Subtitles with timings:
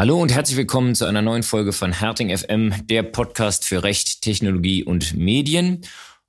[0.00, 4.22] Hallo und herzlich willkommen zu einer neuen Folge von Herting FM, der Podcast für Recht,
[4.22, 5.82] Technologie und Medien.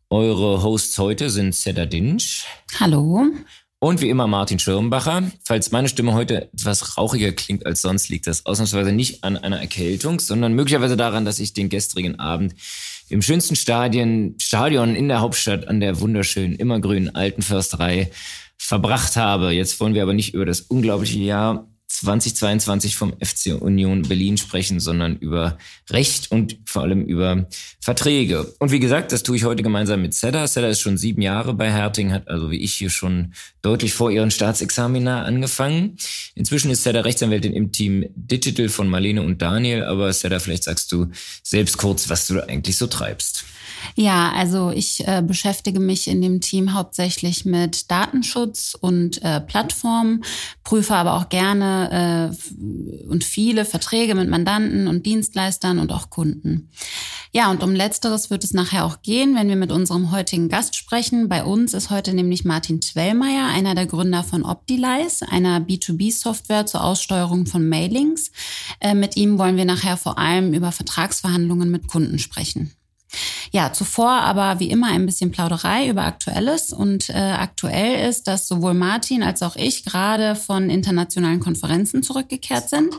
[0.10, 2.46] Eure Hosts heute sind Seda Dinsch.
[2.82, 3.28] Hallo.
[3.80, 5.32] Und wie immer Martin Schirmbacher.
[5.46, 9.62] Falls meine Stimme heute etwas rauchiger klingt als sonst, liegt das ausnahmsweise nicht an einer
[9.62, 12.56] Erkältung, sondern möglicherweise daran, dass ich den gestrigen Abend
[13.08, 18.12] im schönsten Stadion, Stadion in der Hauptstadt an der wunderschönen, immergrünen Alten Försterei
[18.58, 19.54] verbracht habe.
[19.54, 24.80] Jetzt wollen wir aber nicht über das unglaubliche Jahr 2022 vom FC Union Berlin sprechen,
[24.80, 25.58] sondern über
[25.90, 27.48] Recht und vor allem über
[27.82, 28.54] Verträge.
[28.60, 30.48] Und wie gesagt, das tue ich heute gemeinsam mit Seda.
[30.48, 34.10] Seda ist schon sieben Jahre bei Herting, hat also wie ich hier schon deutlich vor
[34.10, 35.98] ihren Staatsexamina angefangen.
[36.36, 40.92] Inzwischen ist Seda Rechtsanwältin im Team Digital von Marlene und Daniel, aber Seda, vielleicht sagst
[40.92, 41.08] du
[41.44, 43.46] selbst kurz, was du eigentlich so treibst.
[43.96, 50.24] Ja, also ich äh, beschäftige mich in dem Team hauptsächlich mit Datenschutz und äh, Plattformen,
[50.64, 56.70] prüfe aber auch gerne äh, und viele Verträge mit Mandanten und Dienstleistern und auch Kunden.
[57.34, 60.76] Ja, und um letzteres wird es nachher auch gehen, wenn wir mit unserem heutigen Gast
[60.76, 61.30] sprechen.
[61.30, 66.84] Bei uns ist heute nämlich Martin Zwellmeier, einer der Gründer von Optilize, einer B2B-Software zur
[66.84, 68.32] Aussteuerung von Mailings.
[68.82, 72.74] Äh, mit ihm wollen wir nachher vor allem über Vertragsverhandlungen mit Kunden sprechen.
[73.52, 76.72] Ja, zuvor aber wie immer ein bisschen Plauderei über Aktuelles.
[76.72, 82.70] Und äh, aktuell ist, dass sowohl Martin als auch ich gerade von internationalen Konferenzen zurückgekehrt
[82.70, 82.94] sind.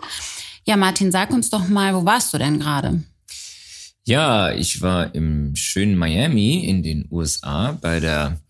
[0.64, 3.02] Ja, Martin, sag uns doch mal, wo warst du denn gerade?
[4.04, 8.40] Ja, ich war im schönen Miami in den USA bei der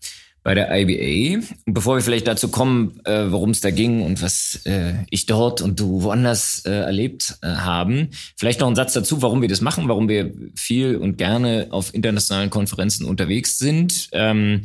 [0.43, 1.45] bei der IBA.
[1.65, 5.25] Und bevor wir vielleicht dazu kommen, äh, worum es da ging und was äh, ich
[5.25, 9.49] dort und du woanders äh, erlebt äh, haben, vielleicht noch ein Satz dazu, warum wir
[9.49, 14.09] das machen, warum wir viel und gerne auf internationalen Konferenzen unterwegs sind.
[14.11, 14.63] Ähm,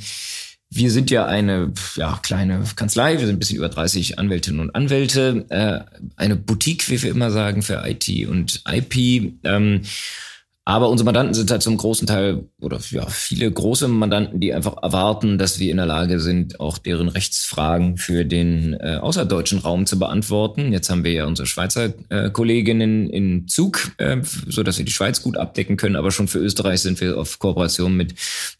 [0.70, 4.74] wir sind ja eine ja, kleine Kanzlei, wir sind ein bisschen über 30 Anwältinnen und
[4.74, 5.80] Anwälte, äh,
[6.16, 9.32] eine Boutique, wie wir immer sagen, für IT und IP.
[9.44, 9.82] Ähm,
[10.68, 14.76] aber unsere Mandanten sind halt zum großen Teil oder ja, viele große Mandanten, die einfach
[14.82, 19.86] erwarten, dass wir in der Lage sind, auch deren Rechtsfragen für den äh, außerdeutschen Raum
[19.86, 20.70] zu beantworten.
[20.70, 24.92] Jetzt haben wir ja unsere Schweizer äh, Kolleginnen in Zug, äh, so dass wir die
[24.92, 25.96] Schweiz gut abdecken können.
[25.96, 28.12] Aber schon für Österreich sind wir auf Kooperation mit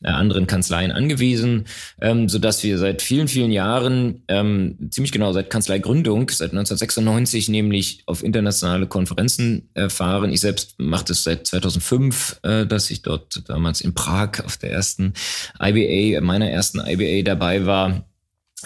[0.02, 1.66] äh, anderen Kanzleien angewiesen,
[2.00, 7.50] ähm, so dass wir seit vielen, vielen Jahren, ähm, ziemlich genau seit Kanzleigründung, seit 1996
[7.50, 10.32] nämlich auf internationale Konferenzen äh, fahren.
[10.32, 14.56] Ich selbst mache das seit 2005 2005, äh, dass ich dort damals in Prag auf
[14.56, 15.12] der ersten
[15.60, 18.04] IBA, meiner ersten IBA dabei war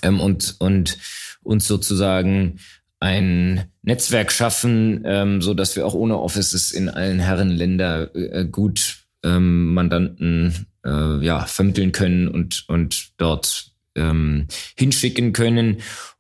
[0.03, 0.99] ähm, und, und
[1.43, 2.59] uns sozusagen
[3.01, 8.99] ein Netzwerk schaffen, ähm, so dass wir auch ohne Offices in allen Herrenländer äh, gut
[9.25, 15.79] ähm, Mandanten äh, ja, vermitteln können und, und dort ähm, hinschicken können.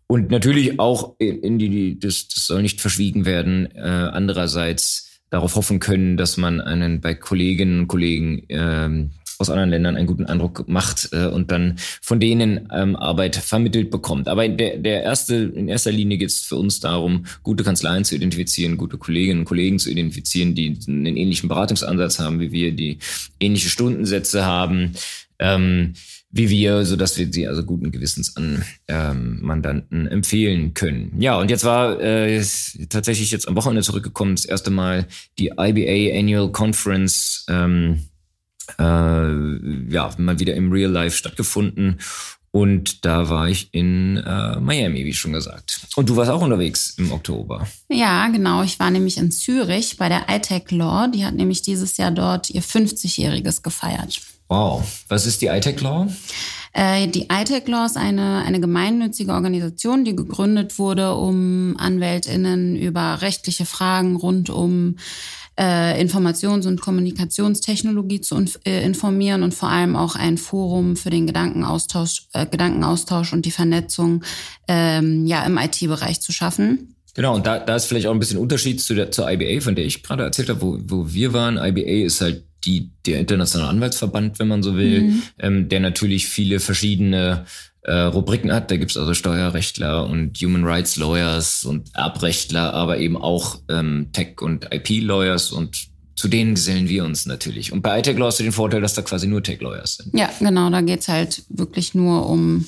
[0.08, 5.80] Und natürlich auch in die, das, das soll nicht verschwiegen werden, äh, andererseits darauf hoffen
[5.80, 10.68] können, dass man einen bei Kolleginnen und Kollegen ähm, aus anderen Ländern einen guten Eindruck
[10.68, 14.28] macht äh, und dann von denen ähm, Arbeit vermittelt bekommt.
[14.28, 18.14] Aber der, der erste, in erster Linie geht es für uns darum, gute Kanzleien zu
[18.14, 22.98] identifizieren, gute Kolleginnen und Kollegen zu identifizieren, die einen ähnlichen Beratungsansatz haben wie wir, die
[23.40, 24.92] ähnliche Stundensätze haben.
[25.38, 25.94] Ähm,
[26.32, 31.12] wie wir, so dass wir sie also guten Gewissens an ähm, Mandanten empfehlen können.
[31.20, 32.42] Ja, und jetzt war äh,
[32.88, 35.06] tatsächlich jetzt am Wochenende zurückgekommen, das erste Mal
[35.38, 38.00] die IBA Annual Conference ähm,
[38.78, 41.98] äh, ja, mal wieder im Real Life stattgefunden.
[42.52, 45.80] Und da war ich in äh, Miami, wie schon gesagt.
[45.96, 47.66] Und du warst auch unterwegs im Oktober.
[47.88, 48.62] Ja, genau.
[48.62, 51.08] Ich war nämlich in Zürich bei der iTech Law.
[51.08, 54.20] Die hat nämlich dieses Jahr dort ihr 50-jähriges gefeiert.
[54.48, 54.86] Wow.
[55.08, 56.08] Was ist die iTech Law?
[56.72, 63.20] Äh, die iTech Law ist eine, eine gemeinnützige Organisation, die gegründet wurde, um AnwältInnen über
[63.20, 64.96] rechtliche Fragen rund um
[65.58, 71.26] äh, Informations- und Kommunikationstechnologie zu äh, informieren und vor allem auch ein Forum für den
[71.26, 74.24] Gedankenaustausch, äh, Gedankenaustausch und die Vernetzung
[74.66, 76.96] ähm, ja, im IT-Bereich zu schaffen.
[77.14, 79.74] Genau, und da, da ist vielleicht auch ein bisschen Unterschied zu der, zur IBA, von
[79.74, 81.58] der ich gerade erzählt habe, wo, wo wir waren.
[81.58, 85.22] IBA ist halt die, der internationale Anwaltsverband, wenn man so will, mhm.
[85.38, 87.44] ähm, der natürlich viele verschiedene
[87.82, 88.70] äh, Rubriken hat.
[88.70, 94.40] Da gibt's also Steuerrechtler und Human Rights Lawyers und Erbrechtler, aber eben auch ähm, Tech-
[94.40, 97.72] und IP-Lawyers und zu denen gesellen wir uns natürlich.
[97.72, 100.16] Und bei iTech Law hast du den Vorteil, dass da quasi nur Tech-Lawyers sind.
[100.16, 102.66] Ja, genau, da geht's halt wirklich nur um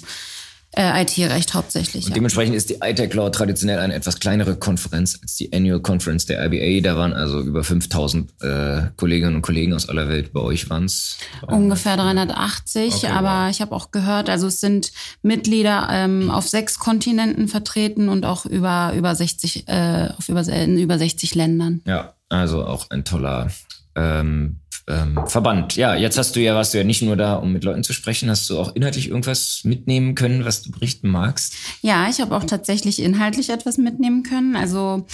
[0.77, 2.05] Äh, IT-Recht hauptsächlich.
[2.05, 2.15] Und ja.
[2.15, 6.45] dementsprechend ist die ITEC Law traditionell eine etwas kleinere Konferenz als die Annual Conference der
[6.45, 6.83] IBA.
[6.83, 10.33] Da waren also über 5000 äh, Kolleginnen und Kollegen aus aller Welt.
[10.33, 12.95] Bei euch waren es ungefähr 380.
[12.95, 13.51] Okay, aber wow.
[13.51, 14.91] ich habe auch gehört, also es sind
[15.23, 20.79] Mitglieder ähm, auf sechs Kontinenten vertreten und auch über über 60 äh, auf über in
[20.79, 21.83] über 60 Ländern.
[21.87, 23.49] Ja, also auch ein toller
[23.95, 25.77] ähm, ähm, Verband.
[25.77, 27.93] Ja, jetzt hast du ja, warst du ja nicht nur da, um mit Leuten zu
[27.93, 31.55] sprechen, hast du auch inhaltlich irgendwas mitnehmen können, was du berichten magst?
[31.81, 34.57] Ja, ich habe auch tatsächlich inhaltlich etwas mitnehmen können.
[34.57, 35.07] Also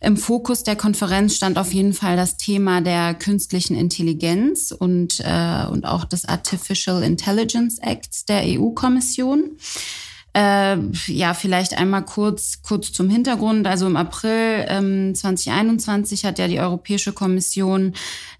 [0.00, 5.66] im Fokus der Konferenz stand auf jeden Fall das Thema der künstlichen Intelligenz und, äh,
[5.70, 9.56] und auch des Artificial Intelligence Acts der EU-Kommission.
[10.34, 13.66] Äh, ja, vielleicht einmal kurz, kurz zum Hintergrund.
[13.66, 17.92] Also im April ähm, 2021 hat ja die Europäische Kommission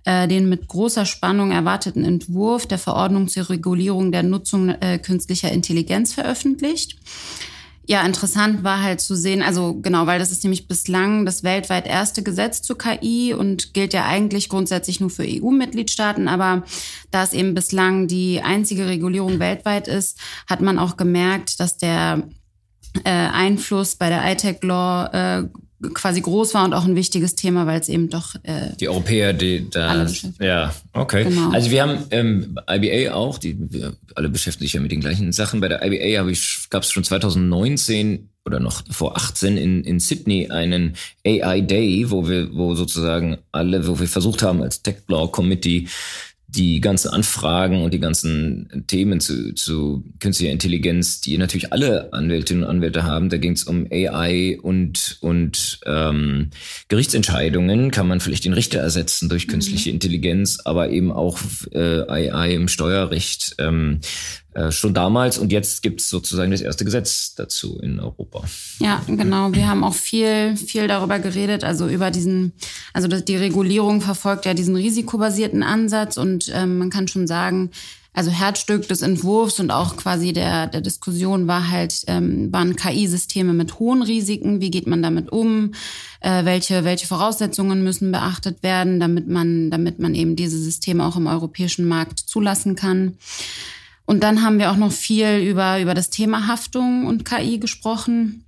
[0.04, 5.50] äh, den mit großer Spannung erwarteten Entwurf der Verordnung zur Regulierung der Nutzung äh, künstlicher
[5.52, 6.96] Intelligenz veröffentlicht.
[7.84, 11.86] Ja, interessant war halt zu sehen, also genau, weil das ist nämlich bislang das weltweit
[11.86, 16.62] erste Gesetz zur KI und gilt ja eigentlich grundsätzlich nur für EU-Mitgliedstaaten, aber
[17.10, 20.16] da es eben bislang die einzige Regulierung weltweit ist,
[20.46, 22.28] hat man auch gemerkt, dass der
[23.04, 25.48] äh, Einfluss bei der ITEC-Law äh,
[25.94, 29.32] quasi groß war und auch ein wichtiges Thema, weil es eben doch äh, die Europäer,
[29.32, 30.06] die da
[30.40, 31.24] ja okay.
[31.24, 31.50] Genau.
[31.50, 35.32] Also wir haben ähm, IBA auch, die wir alle beschäftigen sich ja mit den gleichen
[35.32, 35.60] Sachen.
[35.60, 40.00] Bei der IBA habe ich gab es schon 2019 oder noch vor 18 in, in
[40.00, 40.94] Sydney einen
[41.26, 45.88] AI Day, wo wir wo sozusagen alle, wo wir versucht haben als Tech Law Committee
[46.54, 52.64] die ganzen Anfragen und die ganzen Themen zu, zu künstlicher Intelligenz, die natürlich alle Anwältinnen
[52.64, 56.50] und Anwälte haben, da ging es um AI und, und ähm,
[56.88, 57.90] Gerichtsentscheidungen.
[57.90, 59.94] Kann man vielleicht den Richter ersetzen durch künstliche mhm.
[59.94, 61.38] Intelligenz, aber eben auch
[61.72, 63.54] äh, AI im Steuerrecht.
[63.58, 68.42] Ähm, äh, schon damals und jetzt gibt es sozusagen das erste Gesetz dazu in Europa.
[68.78, 69.52] Ja, genau.
[69.52, 72.52] Wir haben auch viel, viel darüber geredet, also über diesen,
[72.92, 77.70] also die Regulierung verfolgt ja diesen risikobasierten Ansatz und ähm, man kann schon sagen,
[78.14, 83.54] also Herzstück des Entwurfs und auch quasi der, der Diskussion war halt, ähm, waren KI-Systeme
[83.54, 84.60] mit hohen Risiken.
[84.60, 85.72] Wie geht man damit um?
[86.20, 91.16] Äh, welche, welche Voraussetzungen müssen beachtet werden, damit man, damit man eben diese Systeme auch
[91.16, 93.16] im europäischen Markt zulassen kann?
[94.04, 98.44] Und dann haben wir auch noch viel über, über das Thema Haftung und KI gesprochen.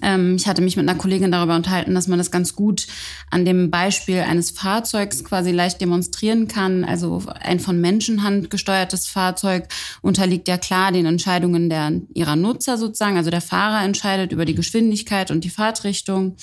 [0.00, 2.86] Ähm, ich hatte mich mit einer Kollegin darüber unterhalten, dass man das ganz gut
[3.30, 6.84] an dem Beispiel eines Fahrzeugs quasi leicht demonstrieren kann.
[6.84, 9.68] Also ein von Menschenhand gesteuertes Fahrzeug
[10.00, 13.16] unterliegt ja klar den Entscheidungen der, ihrer Nutzer sozusagen.
[13.16, 16.36] Also der Fahrer entscheidet über die Geschwindigkeit und die Fahrtrichtung.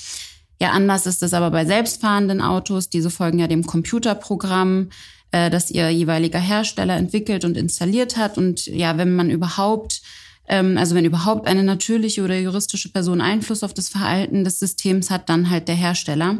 [0.61, 2.89] Ja, anders ist es aber bei selbstfahrenden Autos.
[2.89, 4.89] Diese folgen ja dem Computerprogramm
[5.31, 8.37] äh, das ihr jeweiliger Hersteller entwickelt und installiert hat.
[8.37, 10.01] Und ja, wenn man überhaupt
[10.49, 15.11] ähm, also wenn überhaupt eine natürliche oder juristische Person Einfluss auf das Verhalten des Systems
[15.11, 16.39] hat, dann halt der Hersteller.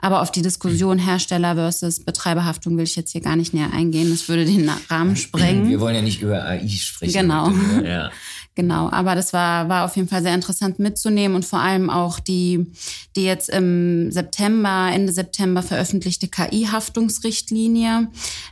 [0.00, 4.10] Aber auf die Diskussion Hersteller versus Betreiberhaftung will ich jetzt hier gar nicht näher eingehen.
[4.10, 5.68] Das würde den Rahmen sprengen.
[5.68, 7.12] Wir wollen ja nicht über AI sprechen.
[7.12, 7.50] Genau.
[7.84, 8.10] Ja.
[8.58, 12.18] Genau, aber das war, war auf jeden Fall sehr interessant mitzunehmen und vor allem auch
[12.18, 12.66] die,
[13.14, 18.08] die jetzt im September, Ende September veröffentlichte KI-Haftungsrichtlinie.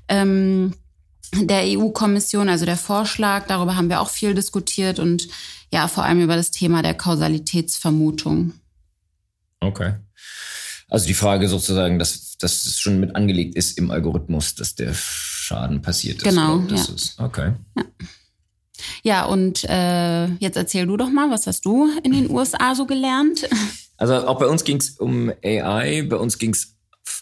[0.06, 0.75] Ähm,
[1.35, 5.26] der EU-Kommission, also der Vorschlag, darüber haben wir auch viel diskutiert und
[5.73, 8.53] ja, vor allem über das Thema der Kausalitätsvermutung.
[9.58, 9.94] Okay.
[10.89, 14.94] Also die Frage sozusagen, dass, dass es schon mit angelegt ist im Algorithmus, dass der
[14.94, 16.22] Schaden passiert ist.
[16.22, 16.60] Genau.
[16.60, 16.77] Ja.
[16.77, 17.19] Ist.
[17.19, 17.55] Okay.
[17.77, 17.82] Ja.
[19.06, 22.86] Ja, und äh, jetzt erzähl du doch mal, was hast du in den USA so
[22.86, 23.48] gelernt?
[23.96, 26.75] Also auch bei uns ging es um AI, bei uns ging es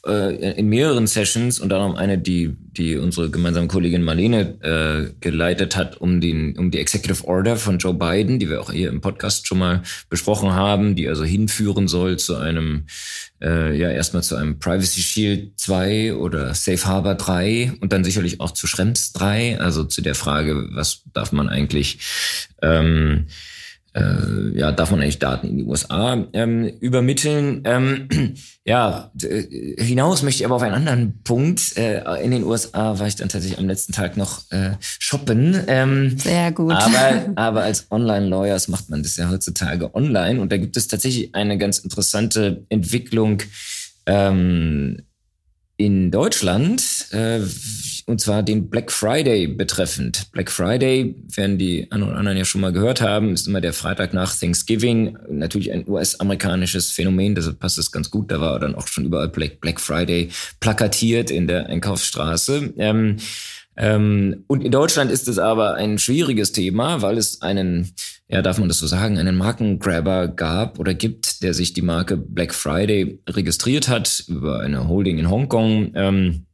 [0.06, 5.96] in mehreren Sessions, unter anderem eine, die, die unsere gemeinsame Kollegin Marlene äh, geleitet hat,
[5.98, 9.46] um, den, um die Executive Order von Joe Biden, die wir auch hier im Podcast
[9.46, 12.84] schon mal besprochen haben, die also hinführen soll zu einem,
[13.40, 18.40] äh, ja, erstmal zu einem Privacy Shield 2 oder Safe Harbor 3 und dann sicherlich
[18.40, 21.98] auch zu Schrems 3, also zu der Frage, was darf man eigentlich
[22.60, 23.26] ähm,
[23.94, 27.62] äh, ja, darf man eigentlich Daten in die USA ähm, übermitteln.
[27.64, 28.08] Ähm,
[28.64, 31.76] ja, äh, hinaus möchte ich aber auf einen anderen Punkt.
[31.76, 35.62] Äh, in den USA war ich dann tatsächlich am letzten Tag noch äh, shoppen.
[35.68, 36.72] Ähm, Sehr gut.
[36.72, 40.40] Aber, aber als Online-Lawyers macht man das ja heutzutage online.
[40.40, 43.42] Und da gibt es tatsächlich eine ganz interessante Entwicklung
[44.06, 45.02] ähm,
[45.76, 47.06] in Deutschland.
[47.12, 47.40] Äh,
[48.06, 50.30] und zwar den Black Friday betreffend.
[50.32, 53.72] Black Friday, werden die anderen oder anderen ja schon mal gehört haben, ist immer der
[53.72, 55.16] Freitag nach Thanksgiving.
[55.28, 58.30] Natürlich ein US-amerikanisches Phänomen, deshalb passt es ganz gut.
[58.30, 60.28] Da war dann auch schon überall Black, Black Friday
[60.60, 62.74] plakatiert in der Einkaufsstraße.
[62.76, 63.16] Ähm,
[63.76, 67.92] Ähm, und in Deutschland ist es aber ein schwieriges Thema, weil es einen,
[68.28, 72.16] ja, darf man das so sagen, einen Markengrabber gab oder gibt, der sich die Marke
[72.16, 75.90] Black Friday registriert hat über eine Holding in Hongkong.
[75.94, 76.46] Ähm,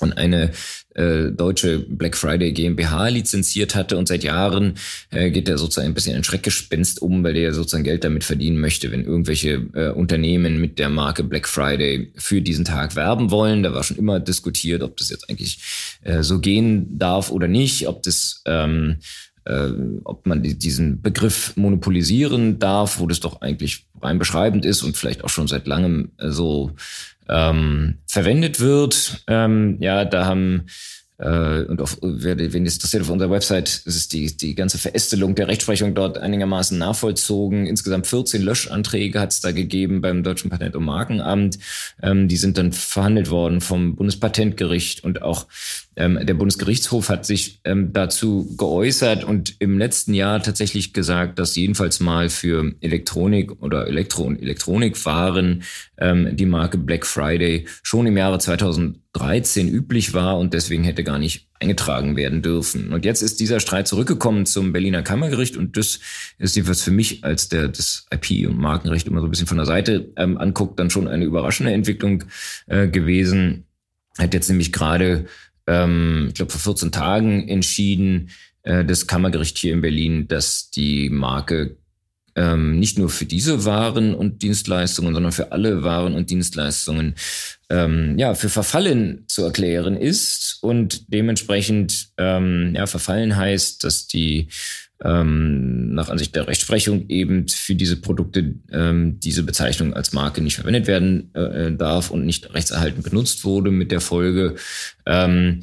[0.00, 0.50] und eine
[0.94, 4.74] äh, deutsche Black Friday GmbH lizenziert hatte und seit Jahren
[5.10, 8.58] äh, geht er sozusagen ein bisschen ein Schreckgespenst um, weil der sozusagen Geld damit verdienen
[8.58, 13.62] möchte, wenn irgendwelche äh, Unternehmen mit der Marke Black Friday für diesen Tag werben wollen.
[13.62, 15.58] Da war schon immer diskutiert, ob das jetzt eigentlich
[16.02, 18.96] äh, so gehen darf oder nicht, ob das ähm,
[19.44, 19.70] äh,
[20.04, 25.24] ob man diesen Begriff monopolisieren darf, wo das doch eigentlich rein beschreibend ist und vielleicht
[25.24, 26.72] auch schon seit langem äh, so
[27.28, 29.24] ähm, verwendet wird.
[29.26, 30.66] Ähm, ja, da haben
[31.22, 35.34] äh, und auf, wer, wen das interessiert, auf unserer Website ist die, die ganze Verästelung
[35.34, 37.66] der Rechtsprechung dort einigermaßen nachvollzogen.
[37.66, 41.58] Insgesamt 14 Löschanträge hat es da gegeben beim Deutschen Patent- und Markenamt.
[42.02, 45.46] Ähm, die sind dann verhandelt worden vom Bundespatentgericht und auch
[45.96, 51.54] ähm, der Bundesgerichtshof hat sich ähm, dazu geäußert und im letzten Jahr tatsächlich gesagt, dass
[51.54, 55.62] jedenfalls mal für Elektronik oder Elektro- und Elektronikwaren
[55.98, 61.18] ähm, die Marke Black Friday schon im Jahre 2013 üblich war und deswegen hätte gar
[61.18, 62.92] nicht eingetragen werden dürfen.
[62.92, 66.00] Und jetzt ist dieser Streit zurückgekommen zum Berliner Kammergericht und das
[66.38, 69.58] ist jedenfalls für mich, als der das IP- und Markenrecht immer so ein bisschen von
[69.58, 72.24] der Seite ähm, anguckt, dann schon eine überraschende Entwicklung
[72.66, 73.66] äh, gewesen.
[74.18, 75.26] Hat jetzt nämlich gerade
[75.66, 78.30] ähm, ich glaube, vor 14 Tagen entschieden,
[78.62, 81.76] äh, das Kammergericht hier in Berlin, dass die Marke
[82.34, 87.14] ähm, nicht nur für diese Waren und Dienstleistungen, sondern für alle Waren und Dienstleistungen
[87.68, 90.58] ähm, ja für verfallen zu erklären ist.
[90.62, 94.48] Und dementsprechend ähm, ja verfallen heißt, dass die
[95.04, 100.56] ähm, nach Ansicht der Rechtsprechung eben für diese Produkte ähm, diese Bezeichnung als Marke nicht
[100.56, 104.56] verwendet werden äh, darf und nicht rechtserhaltend benutzt wurde, mit der Folge,
[105.06, 105.62] ähm,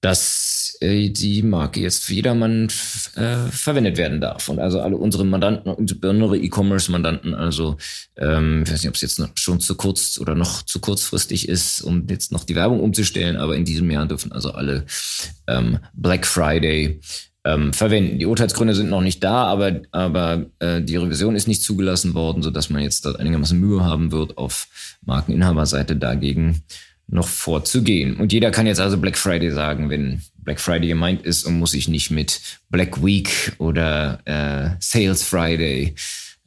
[0.00, 2.68] dass äh, die Marke jetzt für jedermann
[3.16, 4.48] äh, verwendet werden darf.
[4.48, 7.76] Und also alle unsere Mandanten, insbesondere E-Commerce-Mandanten, also
[8.16, 11.48] ähm, ich weiß nicht, ob es jetzt noch schon zu kurz oder noch zu kurzfristig
[11.48, 14.86] ist, um jetzt noch die Werbung umzustellen, aber in diesem Jahr dürfen also alle
[15.46, 17.00] ähm, Black Friday
[17.44, 18.18] ähm, verwenden.
[18.18, 22.42] Die Urteilsgründe sind noch nicht da, aber, aber äh, die Revision ist nicht zugelassen worden,
[22.42, 24.68] sodass man jetzt da einigermaßen Mühe haben wird, auf
[25.04, 26.62] Markeninhaberseite dagegen
[27.06, 28.16] noch vorzugehen.
[28.16, 31.72] Und jeder kann jetzt also Black Friday sagen, wenn Black Friday gemeint ist und muss
[31.72, 35.94] sich nicht mit Black Week oder äh, Sales Friday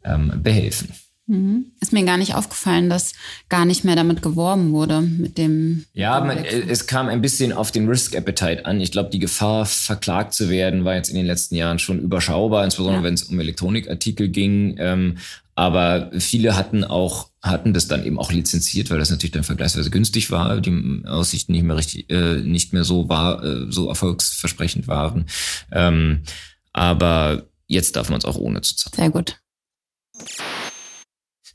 [0.03, 0.89] ähm, behelfen.
[1.25, 1.71] Mhm.
[1.79, 3.13] Ist mir gar nicht aufgefallen, dass
[3.47, 5.85] gar nicht mehr damit geworben wurde, mit dem.
[5.93, 8.81] Ja, man, es kam ein bisschen auf den Risk Appetite an.
[8.81, 12.65] Ich glaube, die Gefahr, verklagt zu werden, war jetzt in den letzten Jahren schon überschaubar,
[12.65, 13.03] insbesondere ja.
[13.05, 14.75] wenn es um Elektronikartikel ging.
[14.79, 15.17] Ähm,
[15.55, 19.89] aber viele hatten auch hatten das dann eben auch lizenziert, weil das natürlich dann vergleichsweise
[19.89, 24.87] günstig war, die Aussichten nicht mehr richtig, äh, nicht mehr so war, äh, so erfolgsversprechend
[24.87, 25.25] waren.
[25.71, 26.23] Ähm,
[26.71, 28.95] aber jetzt darf man es auch ohne zu zahlen.
[28.95, 29.39] Sehr gut.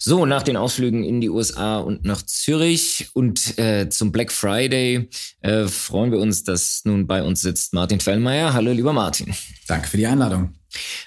[0.09, 5.11] So, nach den Ausflügen in die USA und nach Zürich und äh, zum Black Friday
[5.43, 8.55] äh, freuen wir uns, dass nun bei uns sitzt Martin Fellmeier.
[8.55, 9.35] Hallo, lieber Martin.
[9.67, 10.58] Danke für die Einladung.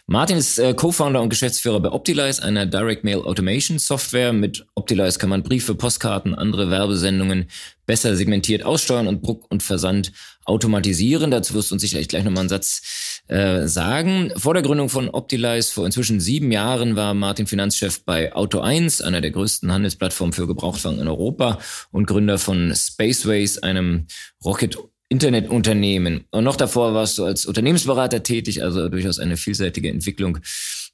[0.08, 4.34] Martin ist äh, Co-Founder und Geschäftsführer bei Optilize, einer Direct Mail Automation Software.
[4.34, 7.48] Mit Optilize kann man Briefe, Postkarten, andere Werbesendungen
[7.86, 10.12] besser segmentiert aussteuern und Druck und Versand
[10.46, 11.30] automatisieren.
[11.30, 14.32] Dazu wirst du uns sicherlich gleich nochmal einen Satz äh, sagen.
[14.36, 19.22] Vor der Gründung von Optilize vor inzwischen sieben Jahren war Martin Finanzchef bei Auto1, einer
[19.22, 21.60] der größten Handelsplattformen für Gebrauchtwagen in Europa
[21.92, 24.08] und Gründer von Spaceways, einem
[24.44, 24.78] Rocket
[25.12, 26.24] Internetunternehmen.
[26.32, 30.38] Und noch davor warst du als Unternehmensberater tätig, also durchaus eine vielseitige Entwicklung,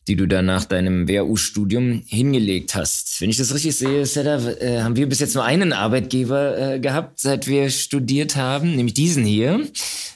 [0.07, 3.21] die du dann nach deinem WHU-Studium hingelegt hast.
[3.21, 6.79] Wenn ich das richtig sehe, Seda, äh, haben wir bis jetzt nur einen Arbeitgeber äh,
[6.79, 9.61] gehabt, seit wir studiert haben, nämlich diesen hier.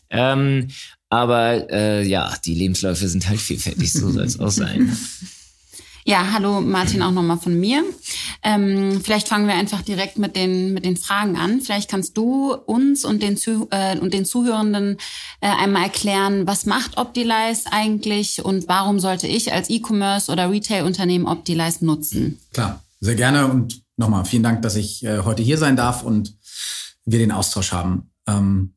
[0.10, 0.70] Ähm,
[1.10, 4.98] aber äh, ja, die Lebensläufe sind halt vielfältig, so soll es auch sein.
[6.04, 7.84] Ja, hallo Martin auch nochmal von mir.
[8.42, 11.62] Ähm, vielleicht fangen wir einfach direkt mit den, mit den Fragen an.
[11.62, 13.38] Vielleicht kannst du uns und den,
[13.70, 14.98] äh, und den Zuhörenden
[15.42, 21.28] äh, einmal erklären, was macht Optilize eigentlich und warum sollte ich als E-Commerce oder Retail-Unternehmen
[21.28, 22.40] Optilize nutzen?
[22.52, 26.36] Klar, sehr gerne und nochmal vielen Dank, dass ich äh, heute hier sein darf und
[27.06, 28.10] wir den Austausch haben.
[28.28, 28.74] Ähm,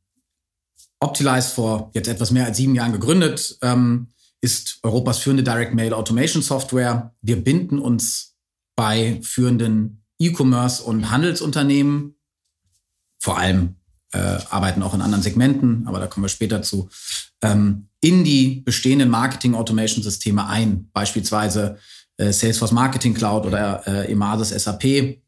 [1.00, 3.58] Optilize vor jetzt etwas mehr als sieben Jahren gegründet.
[3.62, 4.08] Ähm,
[4.44, 7.14] ist Europas führende Direct Mail Automation Software.
[7.22, 8.36] Wir binden uns
[8.76, 12.16] bei führenden E-Commerce und Handelsunternehmen,
[13.18, 13.76] vor allem
[14.12, 16.90] äh, arbeiten auch in anderen Segmenten, aber da kommen wir später zu,
[17.42, 21.78] ähm, in die bestehenden Marketing Automation Systeme ein, beispielsweise
[22.18, 25.22] äh, Salesforce Marketing Cloud oder äh, Emasis SAP.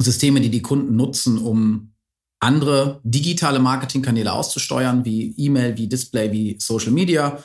[0.00, 1.92] Systeme, die die Kunden nutzen, um
[2.40, 7.42] andere digitale Marketingkanäle auszusteuern, wie E-Mail, wie Display, wie Social Media.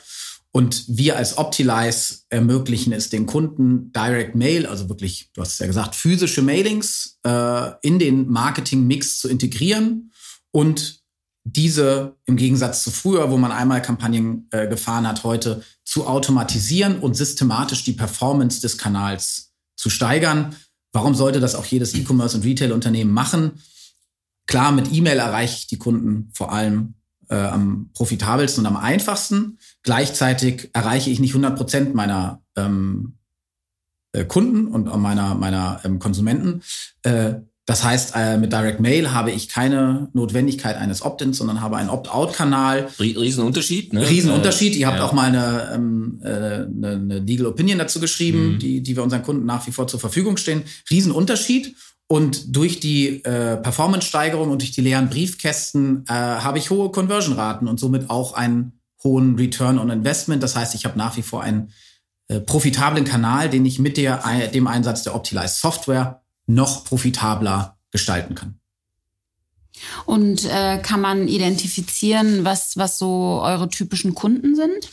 [0.56, 5.58] Und wir als Optilize ermöglichen es den Kunden, Direct Mail, also wirklich, du hast es
[5.58, 10.12] ja gesagt, physische Mailings äh, in den Marketing-Mix zu integrieren
[10.52, 11.02] und
[11.42, 17.00] diese im Gegensatz zu früher, wo man einmal Kampagnen äh, gefahren hat, heute zu automatisieren
[17.00, 20.54] und systematisch die Performance des Kanals zu steigern.
[20.92, 23.60] Warum sollte das auch jedes E-Commerce- und Retail-Unternehmen machen?
[24.46, 26.94] Klar, mit E-Mail erreiche ich die Kunden vor allem
[27.28, 29.58] äh, am profitabelsten und am einfachsten.
[29.82, 33.14] Gleichzeitig erreiche ich nicht 100 Prozent meiner ähm,
[34.12, 36.62] äh, Kunden und meiner, meiner ähm, Konsumenten.
[37.02, 37.34] Äh,
[37.66, 41.88] das heißt, äh, mit Direct Mail habe ich keine Notwendigkeit eines Opt-ins, sondern habe einen
[41.88, 42.88] Opt-out-Kanal.
[43.00, 44.08] Riesenunterschied, ne?
[44.08, 44.76] Riesenunterschied.
[44.76, 45.04] Ihr habt ja.
[45.04, 48.58] auch mal eine, ähm, äh, eine, eine Legal Opinion dazu geschrieben, mhm.
[48.58, 50.64] die, die wir unseren Kunden nach wie vor zur Verfügung stehen.
[50.90, 51.74] Riesenunterschied.
[52.06, 57.66] Und durch die äh, Performance-Steigerung und durch die leeren Briefkästen äh, habe ich hohe Conversion-Raten
[57.66, 60.42] und somit auch einen hohen Return on Investment.
[60.42, 61.72] Das heißt, ich habe nach wie vor einen
[62.28, 68.34] äh, profitablen Kanal, den ich mit der, dem Einsatz der Optilize Software noch profitabler gestalten
[68.34, 68.60] kann.
[70.06, 74.88] Und äh, kann man identifizieren, was, was so eure typischen Kunden sind?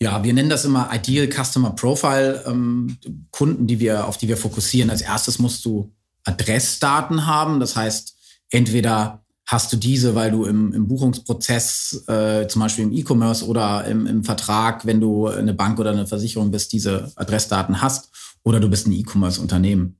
[0.00, 2.44] Ja, wir nennen das immer Ideal Customer Profile.
[2.46, 2.98] Ähm,
[3.30, 4.90] Kunden, die wir, auf die wir fokussieren.
[4.90, 5.92] Als erstes musst du
[6.24, 7.60] Adressdaten haben.
[7.60, 8.16] Das heißt,
[8.50, 13.84] entweder hast du diese, weil du im, im Buchungsprozess, äh, zum Beispiel im E-Commerce oder
[13.84, 18.10] im, im Vertrag, wenn du eine Bank oder eine Versicherung bist, diese Adressdaten hast,
[18.44, 19.98] oder du bist ein E-Commerce-Unternehmen.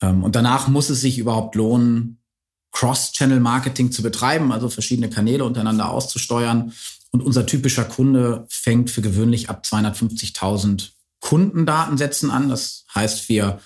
[0.00, 2.18] Ähm, und danach muss es sich überhaupt lohnen,
[2.72, 6.72] Cross-Channel-Marketing zu betreiben, also verschiedene Kanäle untereinander auszusteuern.
[7.10, 12.48] Und unser typischer Kunde fängt für gewöhnlich ab 250.000 Kundendatensätzen an.
[12.48, 13.60] Das heißt, wir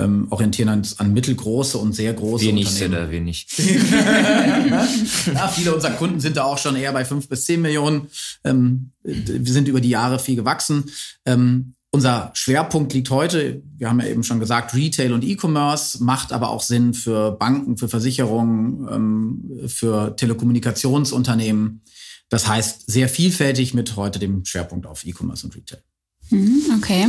[0.00, 3.10] ähm, orientieren uns an mittelgroße und sehr große wenig Unternehmen.
[3.10, 3.92] Wenig wenig.
[5.34, 8.08] ja, viele unserer Kunden sind da auch schon eher bei fünf bis zehn Millionen.
[8.44, 10.90] Ähm, wir sind über die Jahre viel gewachsen.
[11.26, 16.32] Ähm, unser Schwerpunkt liegt heute, wir haben ja eben schon gesagt, Retail und E-Commerce, macht
[16.32, 21.82] aber auch Sinn für Banken, für Versicherungen, ähm, für Telekommunikationsunternehmen.
[22.28, 25.82] Das heißt, sehr vielfältig mit heute dem Schwerpunkt auf E-Commerce und Retail.
[26.30, 27.08] Mhm, okay.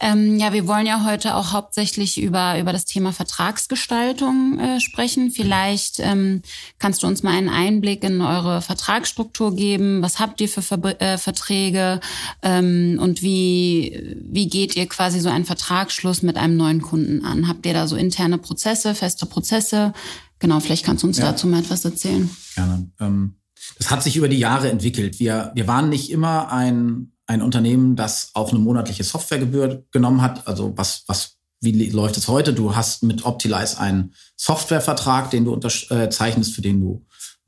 [0.00, 5.30] Ähm, ja, wir wollen ja heute auch hauptsächlich über, über das Thema Vertragsgestaltung äh, sprechen.
[5.30, 6.40] Vielleicht ähm,
[6.78, 10.00] kannst du uns mal einen Einblick in eure Vertragsstruktur geben.
[10.00, 12.00] Was habt ihr für Ver äh, Verträge
[12.42, 17.46] ähm, und wie, wie geht ihr quasi so einen Vertragsschluss mit einem neuen Kunden an?
[17.46, 19.92] Habt ihr da so interne Prozesse, feste Prozesse?
[20.38, 21.26] Genau, vielleicht kannst du uns ja.
[21.26, 22.30] dazu mal etwas erzählen.
[22.54, 22.90] Gerne.
[22.98, 23.34] Ähm,
[23.78, 25.20] das hat sich über die Jahre entwickelt.
[25.20, 30.48] Wir, wir waren nicht immer ein ein Unternehmen, das auch eine monatliche Softwaregebühr genommen hat.
[30.48, 32.52] Also was, was, wie läuft es heute?
[32.52, 37.06] Du hast mit Optilize einen Softwarevertrag, den du unterzeichnest, für den du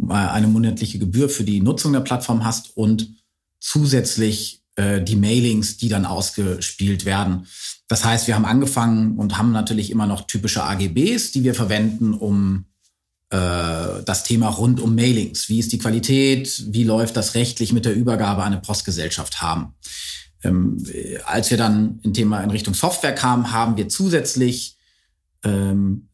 [0.08, 3.12] äh, eine monatliche Gebühr für die Nutzung der Plattform hast und
[3.58, 7.48] zusätzlich äh, die Mailings, die dann ausgespielt werden.
[7.88, 12.14] Das heißt, wir haben angefangen und haben natürlich immer noch typische AGBs, die wir verwenden,
[12.14, 12.71] um äh,
[13.34, 15.48] das Thema rund um Mailings.
[15.48, 16.64] Wie ist die Qualität?
[16.68, 19.74] Wie läuft das rechtlich mit der Übergabe an eine Postgesellschaft haben?
[20.44, 20.84] Ähm,
[21.24, 24.76] als wir dann in Thema in Richtung Software kamen, haben wir zusätzlich
[25.44, 26.08] ähm,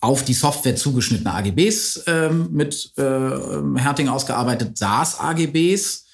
[0.00, 6.06] auf die Software zugeschnittene AGBs ähm, mit äh, Herting ausgearbeitet, SaaS-AGBs.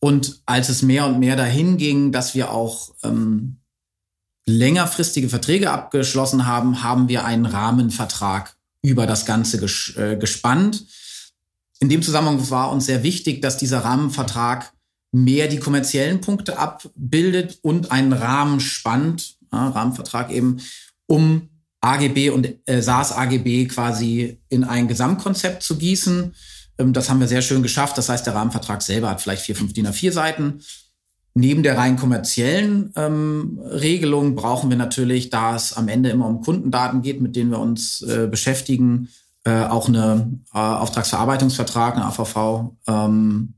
[0.00, 3.58] Und als es mehr und mehr dahin ging, dass wir auch ähm,
[4.46, 10.84] längerfristige Verträge abgeschlossen haben, haben wir einen Rahmenvertrag über das Ganze ges äh, gespannt.
[11.80, 14.72] In dem Zusammenhang war uns sehr wichtig, dass dieser Rahmenvertrag
[15.12, 20.60] mehr die kommerziellen Punkte abbildet und einen Rahmen spannt, ja, Rahmenvertrag eben,
[21.06, 21.48] um
[21.80, 26.34] AGB und äh, SaaS AGB quasi in ein Gesamtkonzept zu gießen.
[26.78, 27.98] Ähm, das haben wir sehr schön geschafft.
[27.98, 30.62] Das heißt, der Rahmenvertrag selber hat vielleicht vier, fünf DIN A4 Seiten.
[31.34, 36.40] Neben der rein kommerziellen ähm, Regelung brauchen wir natürlich, da es am Ende immer um
[36.40, 39.08] Kundendaten geht, mit denen wir uns äh, beschäftigen,
[39.44, 43.54] äh, auch eine äh, Auftragsverarbeitungsvertrag, eine AVV ähm,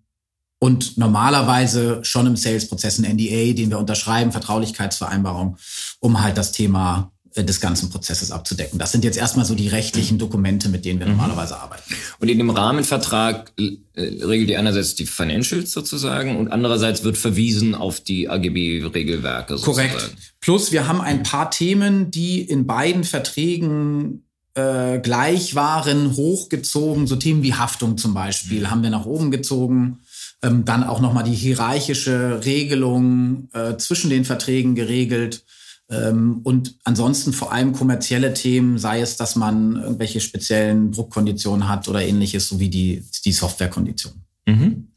[0.59, 5.57] und normalerweise schon im Sales-Prozess ein NDA, den wir unterschreiben, Vertraulichkeitsvereinbarung,
[5.99, 8.79] um halt das Thema des ganzen Prozesses abzudecken.
[8.79, 11.13] Das sind jetzt erstmal so die rechtlichen Dokumente, mit denen wir mhm.
[11.13, 11.95] normalerweise arbeiten.
[12.19, 17.75] Und in dem Rahmenvertrag äh, regelt ihr einerseits die Financials sozusagen und andererseits wird verwiesen
[17.75, 19.57] auf die AGB-Regelwerke.
[19.57, 20.11] Korrekt.
[20.41, 27.07] Plus wir haben ein paar Themen, die in beiden Verträgen äh, gleich waren, hochgezogen.
[27.07, 28.71] So Themen wie Haftung zum Beispiel mhm.
[28.71, 30.01] haben wir nach oben gezogen.
[30.43, 35.45] Ähm, dann auch nochmal die hierarchische Regelung äh, zwischen den Verträgen geregelt.
[35.91, 41.89] Ähm, und ansonsten vor allem kommerzielle Themen, sei es, dass man irgendwelche speziellen Druckkonditionen hat
[41.89, 44.25] oder ähnliches, sowie die, die Softwarekonditionen.
[44.47, 44.89] Mhm.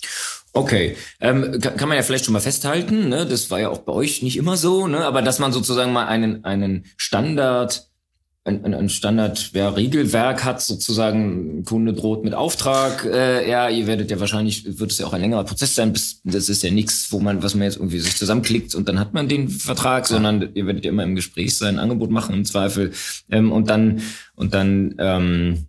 [0.54, 3.26] Okay, ähm, kann, kann man ja vielleicht schon mal festhalten, ne?
[3.26, 5.04] das war ja auch bei euch nicht immer so, ne?
[5.04, 7.90] aber dass man sozusagen mal einen, einen Standard
[8.46, 13.88] ein, ein Standard ja, Regelwerk hat, sozusagen, ein Kunde droht mit Auftrag, äh, ja, ihr
[13.88, 16.70] werdet ja wahrscheinlich, wird es ja auch ein längerer Prozess sein, bis das ist ja
[16.70, 20.06] nichts, wo man, was man jetzt irgendwie sich zusammenklickt und dann hat man den Vertrag,
[20.06, 22.92] sondern ihr werdet ja immer im Gespräch sein, ein Angebot machen im Zweifel.
[23.32, 24.02] Ähm, und dann,
[24.36, 25.66] und dann ähm,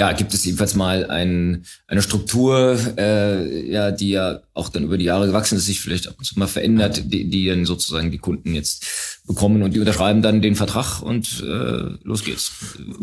[0.00, 4.96] ja, gibt es jedenfalls mal ein, eine Struktur, äh, ja, die ja auch dann über
[4.96, 8.10] die Jahre gewachsen ist, sich vielleicht ab und zu mal verändert, die, die dann sozusagen
[8.10, 8.86] die Kunden jetzt
[9.26, 12.50] bekommen und die unterschreiben dann den Vertrag und äh, los geht's.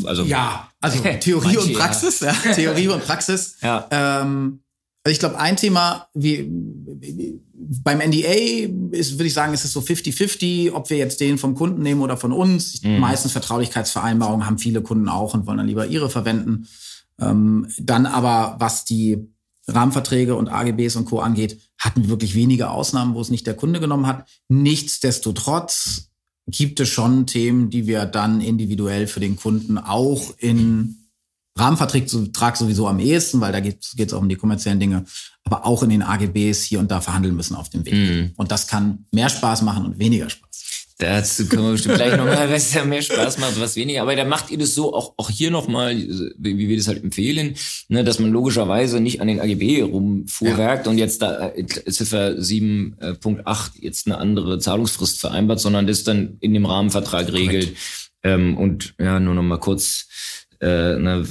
[0.05, 2.35] Also ja, also Theorie manche, und Praxis, ja.
[2.43, 2.51] ja.
[2.55, 3.57] Theorie und Praxis.
[3.61, 3.87] Ja.
[3.91, 4.61] Ähm,
[5.03, 6.49] also ich glaube, ein Thema, wie,
[7.83, 11.53] beim NDA ist, würde ich sagen, ist es so 50-50, ob wir jetzt den vom
[11.53, 12.81] Kunden nehmen oder von uns.
[12.81, 13.01] Mhm.
[13.01, 16.67] Meistens Vertraulichkeitsvereinbarungen haben viele Kunden auch und wollen dann lieber ihre verwenden.
[17.19, 19.27] Ähm, dann aber, was die
[19.67, 21.19] Rahmenverträge und AGBs und Co.
[21.19, 24.27] angeht, hatten wir wirklich wenige Ausnahmen, wo es nicht der Kunde genommen hat.
[24.49, 26.09] Nichtsdestotrotz
[26.47, 31.07] gibt es schon Themen, die wir dann individuell für den Kunden auch in
[31.57, 35.05] Rahmenvertrag sowieso am ehesten, weil da geht es auch um die kommerziellen Dinge,
[35.43, 37.93] aber auch in den AGBs hier und da verhandeln müssen auf dem Weg.
[37.93, 38.33] Mm.
[38.35, 40.46] Und das kann mehr Spaß machen und weniger Spaß.
[40.99, 44.01] Dazu können wir bestimmt gleich nochmal, was ja mehr Spaß macht, was weniger.
[44.01, 47.03] Aber da macht ihr das so, auch, auch hier nochmal, wie, wie wir das halt
[47.03, 47.55] empfehlen,
[47.87, 50.91] ne, dass man logischerweise nicht an den AGB rumfuhrwerkt ja.
[50.91, 56.55] und jetzt da äh, Ziffer 7.8 jetzt eine andere Zahlungsfrist vereinbart, sondern das dann in
[56.55, 57.75] dem Rahmenvertrag regelt.
[58.23, 60.07] Ähm, und ja, nur nochmal kurz
[60.61, 61.23] äh, ne,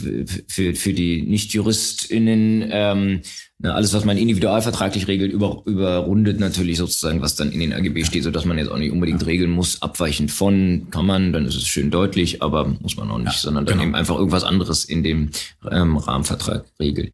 [0.46, 3.22] für, für die Nicht-JuristInnen, ähm,
[3.58, 8.04] ne, alles, was man individualvertraglich regelt, über, überrundet natürlich sozusagen, was dann in den AGB
[8.04, 11.46] steht, so dass man jetzt auch nicht unbedingt regeln muss, abweichend von, kann man, dann
[11.46, 13.88] ist es schön deutlich, aber muss man auch nicht, ja, sondern dann genau.
[13.88, 15.30] eben einfach irgendwas anderes in dem
[15.70, 17.12] ähm, Rahmenvertrag regelt.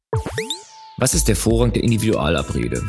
[0.98, 2.82] Was ist der Vorrang der Individualabrede?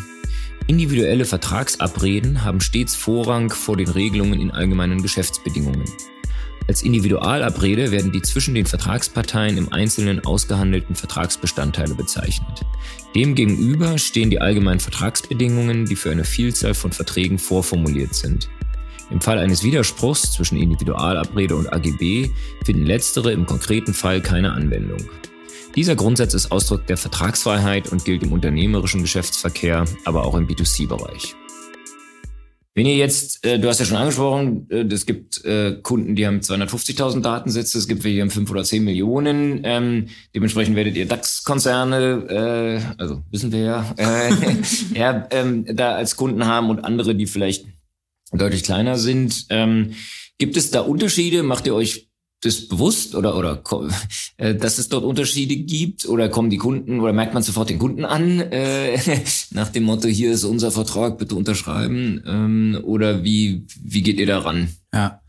[0.68, 5.84] Individuelle Vertragsabreden haben stets Vorrang vor den Regelungen in allgemeinen Geschäftsbedingungen.
[6.68, 12.62] Als Individualabrede werden die zwischen den Vertragsparteien im Einzelnen ausgehandelten Vertragsbestandteile bezeichnet.
[13.16, 18.50] Demgegenüber stehen die allgemeinen Vertragsbedingungen, die für eine Vielzahl von Verträgen vorformuliert sind.
[19.10, 22.30] Im Fall eines Widerspruchs zwischen Individualabrede und AGB
[22.66, 25.04] finden letztere im konkreten Fall keine Anwendung.
[25.76, 31.36] Dieser Grundsatz ist Ausdruck der Vertragsfreiheit und gilt im unternehmerischen Geschäftsverkehr, aber auch im B2C-Bereich.
[32.76, 36.26] Wenn ihr jetzt, äh, du hast ja schon angesprochen, äh, es gibt äh, Kunden, die
[36.26, 39.62] haben 250.000 Datensätze, es gibt welche, die haben 5 oder 10 Millionen.
[39.64, 44.32] Ähm, dementsprechend werdet ihr DAX-Konzerne, äh, also wissen wir ja, äh,
[44.96, 47.68] ja ähm, da als Kunden haben und andere, die vielleicht
[48.32, 49.46] deutlich kleiner sind.
[49.50, 49.94] Ähm,
[50.40, 51.44] gibt es da Unterschiede?
[51.44, 52.10] Macht ihr euch
[52.44, 53.62] das bewusst oder oder
[54.38, 57.80] äh, dass es dort Unterschiede gibt oder kommen die Kunden oder merkt man sofort den
[57.80, 59.00] Kunden an äh,
[59.52, 64.28] nach dem Motto hier ist unser Vertrag bitte unterschreiben ähm, oder wie wie geht ihr
[64.28, 64.70] daran?
[64.94, 65.22] Ja,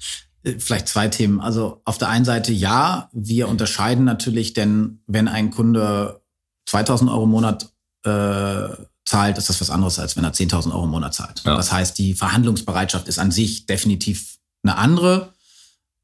[0.42, 1.40] äh, vielleicht zwei Themen.
[1.40, 6.20] Also auf der einen Seite ja, wir unterscheiden natürlich, denn wenn ein Kunde
[6.66, 7.72] 2000 Euro im Monat
[8.05, 8.68] äh,
[9.05, 11.42] zahlt, ist das was anderes als wenn er 10.000 Euro im Monat zahlt.
[11.44, 11.57] Ja.
[11.57, 15.35] Das heißt, die Verhandlungsbereitschaft ist an sich definitiv eine andere.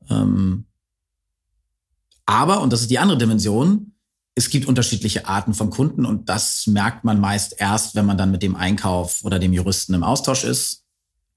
[0.08, 0.66] Ähm,
[2.26, 3.92] aber, und das ist die andere Dimension,
[4.34, 8.30] es gibt unterschiedliche Arten von Kunden und das merkt man meist erst, wenn man dann
[8.30, 10.84] mit dem Einkauf oder dem Juristen im Austausch ist.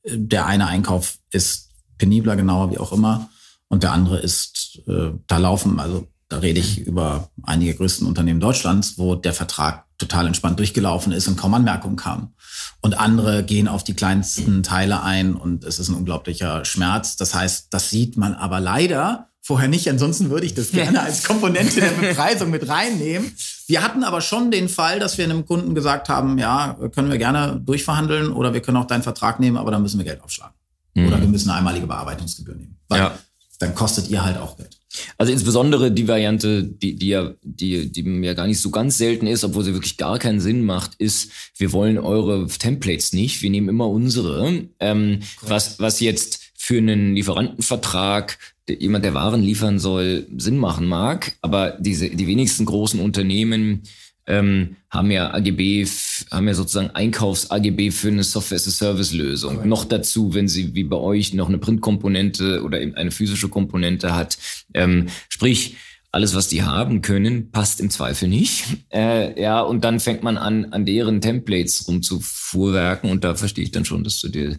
[0.06, 3.30] Der eine Einkauf ist penibler, genauer, wie auch immer.
[3.68, 8.40] Und der andere ist, äh, da laufen, also da rede ich über einige größten Unternehmen
[8.40, 12.34] Deutschlands, wo der Vertrag total entspannt durchgelaufen ist und kaum Anmerkungen kam.
[12.82, 17.16] Und andere gehen auf die kleinsten Teile ein und es ist ein unglaublicher Schmerz.
[17.18, 19.88] Das heißt, das sieht man aber leider vorher nicht.
[19.90, 23.36] Ansonsten würde ich das gerne als Komponente der Bepreisung mit reinnehmen.
[23.68, 27.18] Wir hatten aber schon den Fall, dass wir einem Kunden gesagt haben, ja, können wir
[27.18, 30.56] gerne durchverhandeln oder wir können auch deinen Vertrag nehmen, aber dann müssen wir Geld aufschlagen.
[30.96, 31.08] Mhm.
[31.08, 32.78] Oder wir müssen eine einmalige Bearbeitungsgebühr nehmen.
[32.88, 33.20] Weil ja.
[33.60, 34.78] dann kostet ihr halt auch Geld.
[35.18, 39.26] Also insbesondere die Variante, die, die ja, die, die ja gar nicht so ganz selten
[39.26, 43.50] ist, obwohl sie wirklich gar keinen Sinn macht, ist, wir wollen eure Templates nicht, wir
[43.50, 44.68] nehmen immer unsere.
[44.80, 48.38] Ähm, was, was jetzt für einen Lieferantenvertrag
[48.70, 51.34] jemand, der Waren liefern soll, Sinn machen mag.
[51.42, 53.84] Aber diese, die wenigsten großen Unternehmen
[54.28, 55.86] ähm, haben ja AGB,
[56.32, 59.58] haben ja sozusagen Einkaufs-AGB für eine Software-as-a-Service-Lösung.
[59.58, 59.68] Okay.
[59.68, 64.16] Noch dazu, wenn sie wie bei euch noch eine Printkomponente oder eben eine physische Komponente
[64.16, 64.38] hat.
[64.74, 65.76] Ähm, sprich,
[66.14, 68.64] alles, was die haben können, passt im Zweifel nicht.
[68.94, 73.72] Äh, ja, und dann fängt man an, an deren Templates rumzufuhrwerken und da verstehe ich
[73.72, 74.56] dann schon, dass du dir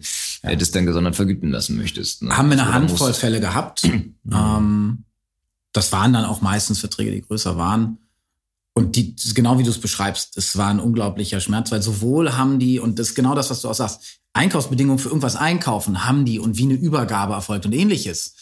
[0.51, 0.55] ja.
[0.55, 2.23] das dann gesondert vergüten lassen möchtest.
[2.23, 2.35] Ne?
[2.35, 3.83] Haben wir eine Handvoll Fälle gehabt.
[4.31, 5.03] ähm,
[5.73, 7.97] das waren dann auch meistens Verträge, die größer waren.
[8.73, 12.59] Und die, genau wie du es beschreibst, es war ein unglaublicher Schmerz, weil sowohl haben
[12.59, 16.25] die, und das ist genau das, was du auch sagst, Einkaufsbedingungen für irgendwas einkaufen, haben
[16.25, 18.35] die und wie eine Übergabe erfolgt und ähnliches.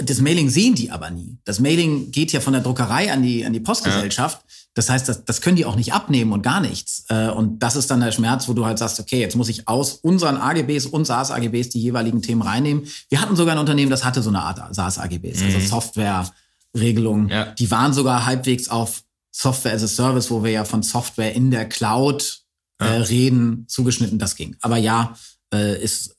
[0.00, 1.38] Das Mailing sehen die aber nie.
[1.44, 4.40] Das Mailing geht ja von der Druckerei an die, an die Postgesellschaft.
[4.40, 4.45] Ja.
[4.76, 7.06] Das heißt, das, das können die auch nicht abnehmen und gar nichts.
[7.08, 9.66] Äh, und das ist dann der Schmerz, wo du halt sagst, okay, jetzt muss ich
[9.66, 12.86] aus unseren AGBs und SaaS-AGBs die jeweiligen Themen reinnehmen.
[13.08, 15.54] Wir hatten sogar ein Unternehmen, das hatte so eine Art SaaS-AGBs, also mhm.
[15.54, 17.30] also Software-Regelungen.
[17.30, 17.46] Ja.
[17.54, 21.50] Die waren sogar halbwegs auf Software as a Service, wo wir ja von Software in
[21.50, 22.42] der Cloud
[22.78, 24.56] äh, reden, zugeschnitten, das ging.
[24.60, 25.16] Aber ja,
[25.54, 26.18] äh, ist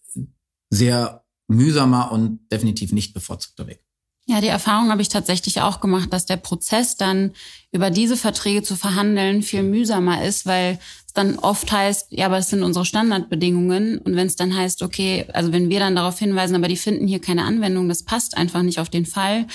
[0.72, 3.84] sehr mühsamer und definitiv nicht bevorzugter Weg.
[4.30, 7.32] Ja, die Erfahrung habe ich tatsächlich auch gemacht, dass der Prozess dann
[7.72, 12.38] über diese Verträge zu verhandeln viel mühsamer ist, weil es dann oft heißt, ja, aber
[12.38, 14.00] es sind unsere Standardbedingungen.
[14.00, 17.08] Und wenn es dann heißt, okay, also wenn wir dann darauf hinweisen, aber die finden
[17.08, 19.48] hier keine Anwendung, das passt einfach nicht auf den Fall,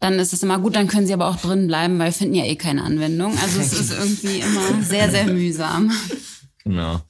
[0.00, 2.44] dann ist es immer gut, dann können sie aber auch drin bleiben, weil finden ja
[2.46, 3.38] eh keine Anwendung.
[3.40, 5.92] Also es ist irgendwie immer sehr, sehr mühsam.
[6.64, 7.00] Genau.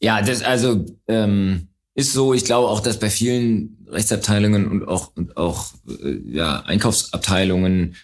[0.00, 5.16] Ja, das also ähm, ist so, ich glaube auch, dass bei vielen Rechtsabteilungen und auch,
[5.16, 7.96] und auch äh, ja, Einkaufsabteilungen,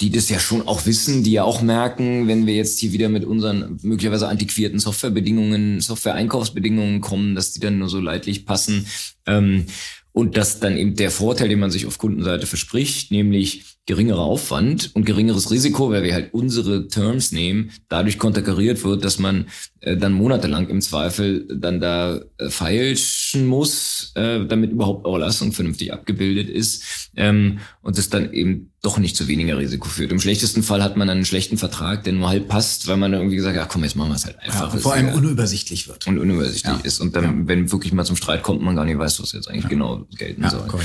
[0.00, 3.10] die das ja schon auch wissen, die ja auch merken, wenn wir jetzt hier wieder
[3.10, 8.86] mit unseren möglicherweise antiquierten Softwarebedingungen, Software-Einkaufsbedingungen kommen, dass die dann nur so leidlich passen.
[9.26, 9.66] Ähm,
[10.12, 14.90] und dass dann eben der Vorteil, den man sich auf Kundenseite verspricht, nämlich geringerer Aufwand
[14.94, 19.46] und geringeres Risiko, weil wir halt unsere Terms nehmen, dadurch konterkariert wird, dass man
[19.80, 25.52] äh, dann monatelang im Zweifel dann da äh, feilschen muss, äh, damit überhaupt eure Leistung
[25.52, 30.12] vernünftig abgebildet ist ähm, und es dann eben doch nicht zu weniger Risiko führt.
[30.12, 33.20] Im schlechtesten Fall hat man einen schlechten Vertrag, der nur halb passt, weil man dann
[33.20, 34.72] irgendwie gesagt hat, ach komm, jetzt machen wir es halt einfach.
[34.74, 36.06] Ja, vor allem unübersichtlich wird.
[36.06, 36.84] Und unübersichtlich ja.
[36.84, 37.00] ist.
[37.00, 37.34] Und dann, ja.
[37.46, 40.48] wenn wirklich mal zum Streit kommt, man gar nicht weiß, was jetzt eigentlich genau gelten
[40.48, 40.68] soll.
[40.72, 40.80] Cool.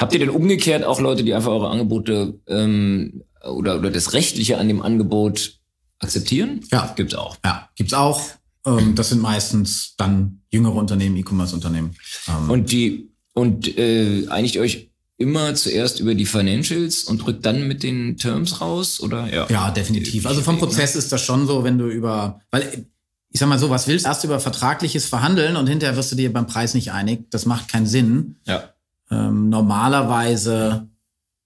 [0.00, 4.58] Habt ihr denn umgekehrt auch Leute, die einfach eure Angebote ähm, oder, oder das Rechtliche
[4.58, 5.60] an dem Angebot
[5.98, 6.60] akzeptieren?
[6.70, 6.92] Ja.
[6.96, 7.36] Gibt's auch.
[7.44, 8.20] Ja, gibt's auch.
[8.66, 11.96] Ähm, das sind meistens dann jüngere Unternehmen, E-Commerce-Unternehmen.
[12.28, 12.50] Ähm.
[12.50, 17.82] Und die und äh, einigt euch immer zuerst über die Financials und drückt dann mit
[17.82, 19.32] den Terms raus, oder?
[19.32, 20.26] Ja, ja definitiv.
[20.26, 22.86] Also vom Prozess ist das schon so, wenn du über, weil
[23.30, 26.16] ich sag mal so, was willst du erst über vertragliches verhandeln und hinterher wirst du
[26.16, 27.30] dir beim Preis nicht einig?
[27.30, 28.36] Das macht keinen Sinn.
[28.46, 28.70] Ja.
[29.10, 30.88] Ähm, normalerweise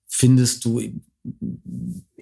[0.08, 0.80] findest du,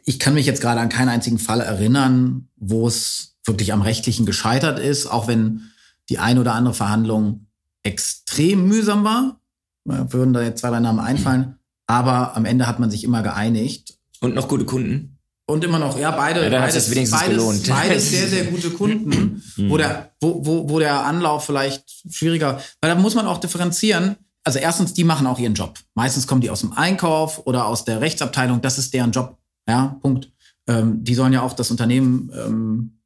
[0.04, 4.26] ich kann mich jetzt gerade an keinen einzigen Fall erinnern, wo es wirklich am rechtlichen
[4.26, 5.70] gescheitert ist, auch wenn
[6.08, 7.46] die ein oder andere Verhandlung
[7.82, 9.40] extrem mühsam war.
[9.84, 11.56] Wir würden da jetzt zwei, drei Namen einfallen.
[11.86, 13.96] Aber am Ende hat man sich immer geeinigt.
[14.20, 15.18] Und noch gute Kunden?
[15.48, 17.68] Und immer noch, ja, beide, ja, beides, beides, gelohnt.
[17.68, 22.90] beides sehr, sehr gute Kunden, wo der, wo, wo, wo der Anlauf vielleicht schwieriger, weil
[22.90, 24.16] da muss man auch differenzieren
[24.46, 25.80] also erstens, die machen auch ihren Job.
[25.94, 28.62] Meistens kommen die aus dem Einkauf oder aus der Rechtsabteilung.
[28.62, 29.36] Das ist deren Job.
[29.68, 30.30] Ja, Punkt.
[30.68, 33.00] Ähm, die sollen ja auch das Unternehmen ähm,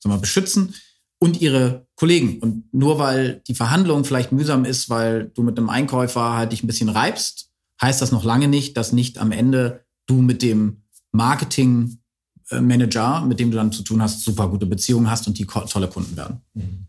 [0.00, 0.74] sagen wir, beschützen
[1.20, 2.40] und ihre Kollegen.
[2.40, 6.64] Und nur weil die Verhandlung vielleicht mühsam ist, weil du mit einem Einkäufer halt dich
[6.64, 10.82] ein bisschen reibst, heißt das noch lange nicht, dass nicht am Ende du mit dem
[11.12, 15.86] Marketing-Manager, mit dem du dann zu tun hast, super gute Beziehungen hast und die tolle
[15.86, 16.40] Kunden werden.
[16.54, 16.88] Mhm.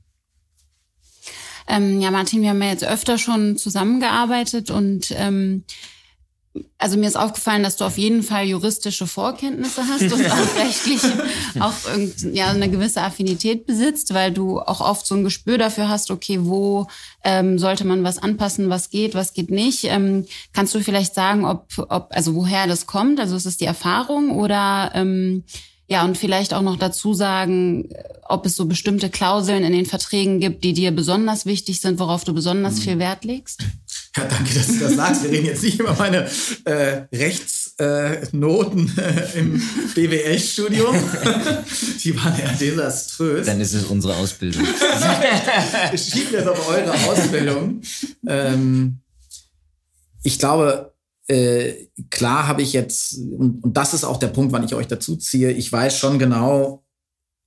[1.68, 5.64] Ähm, ja, Martin, wir haben ja jetzt öfter schon zusammengearbeitet und ähm,
[6.78, 11.02] also mir ist aufgefallen, dass du auf jeden Fall juristische Vorkenntnisse hast und auch rechtlich
[11.60, 11.74] auch
[12.32, 16.40] ja, eine gewisse Affinität besitzt, weil du auch oft so ein Gespür dafür hast, okay,
[16.42, 16.88] wo
[17.24, 19.86] ähm, sollte man was anpassen, was geht, was geht nicht.
[19.86, 23.20] Ähm, kannst du vielleicht sagen, ob, ob, also woher das kommt?
[23.20, 25.44] Also ist es die Erfahrung oder ähm,
[25.88, 27.90] ja, und vielleicht auch noch dazu sagen,
[28.24, 32.24] ob es so bestimmte Klauseln in den Verträgen gibt, die dir besonders wichtig sind, worauf
[32.24, 33.64] du besonders viel Wert legst?
[34.16, 35.24] Ja, danke, dass du das sagst.
[35.24, 36.30] Wir reden jetzt nicht über meine
[36.66, 39.62] äh, Rechtsnoten äh, im
[39.94, 40.96] BWL-Studium.
[42.04, 43.46] Die waren ja desaströs.
[43.46, 44.66] Dann ist es unsere Ausbildung.
[45.96, 47.82] Schieben wir es auf eure Ausbildung.
[48.28, 49.00] Ähm,
[50.24, 50.93] ich glaube,
[51.28, 51.74] äh,
[52.10, 55.16] klar habe ich jetzt, und, und das ist auch der Punkt, wann ich euch dazu
[55.16, 56.84] ziehe, ich weiß schon genau,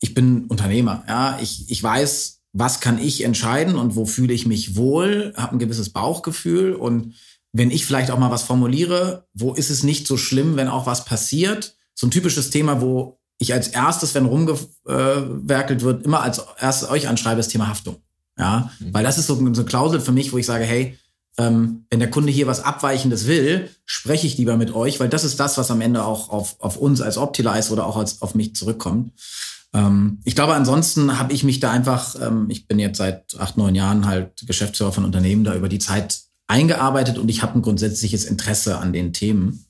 [0.01, 4.47] ich bin Unternehmer, ja, ich, ich weiß, was kann ich entscheiden und wo fühle ich
[4.47, 7.15] mich wohl, habe ein gewisses Bauchgefühl und
[7.53, 10.87] wenn ich vielleicht auch mal was formuliere, wo ist es nicht so schlimm, wenn auch
[10.87, 11.77] was passiert?
[11.95, 17.09] So ein typisches Thema, wo ich als erstes, wenn rumgewerkelt wird, immer als erstes euch
[17.09, 17.97] anschreibe, ist Thema Haftung.
[18.39, 18.93] Ja, mhm.
[18.93, 20.99] weil das ist so, so eine Klausel für mich, wo ich sage, hey,
[21.38, 25.25] ähm, wenn der Kunde hier was Abweichendes will, spreche ich lieber mit euch, weil das
[25.25, 28.35] ist das, was am Ende auch auf, auf uns als Optilize oder auch als auf
[28.35, 29.12] mich zurückkommt.
[29.75, 33.57] Ähm, ich glaube, ansonsten habe ich mich da einfach, ähm, ich bin jetzt seit acht,
[33.57, 37.62] neun Jahren halt Geschäftsführer von Unternehmen, da über die Zeit eingearbeitet und ich habe ein
[37.62, 39.66] grundsätzliches Interesse an den Themen.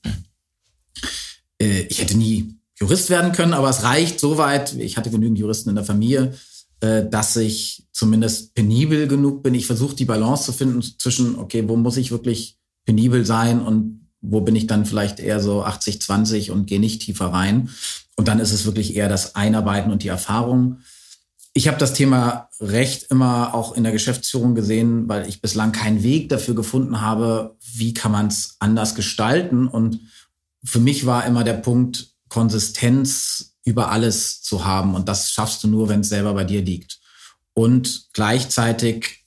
[1.61, 5.69] Äh, ich hätte nie Jurist werden können, aber es reicht soweit, ich hatte genügend Juristen
[5.69, 6.33] in der Familie,
[6.79, 9.55] dass ich zumindest penibel genug bin.
[9.55, 14.07] Ich versuche die Balance zu finden zwischen, okay, wo muss ich wirklich penibel sein und
[14.21, 17.69] wo bin ich dann vielleicht eher so 80, 20 und gehe nicht tiefer rein.
[18.15, 20.79] Und dann ist es wirklich eher das Einarbeiten und die Erfahrung.
[21.53, 26.03] Ich habe das Thema Recht immer auch in der Geschäftsführung gesehen, weil ich bislang keinen
[26.03, 29.67] Weg dafür gefunden habe, wie kann man es anders gestalten.
[29.67, 29.99] Und
[30.63, 34.95] für mich war immer der Punkt, Konsistenz über alles zu haben.
[34.95, 36.99] Und das schaffst du nur, wenn es selber bei dir liegt.
[37.53, 39.25] Und gleichzeitig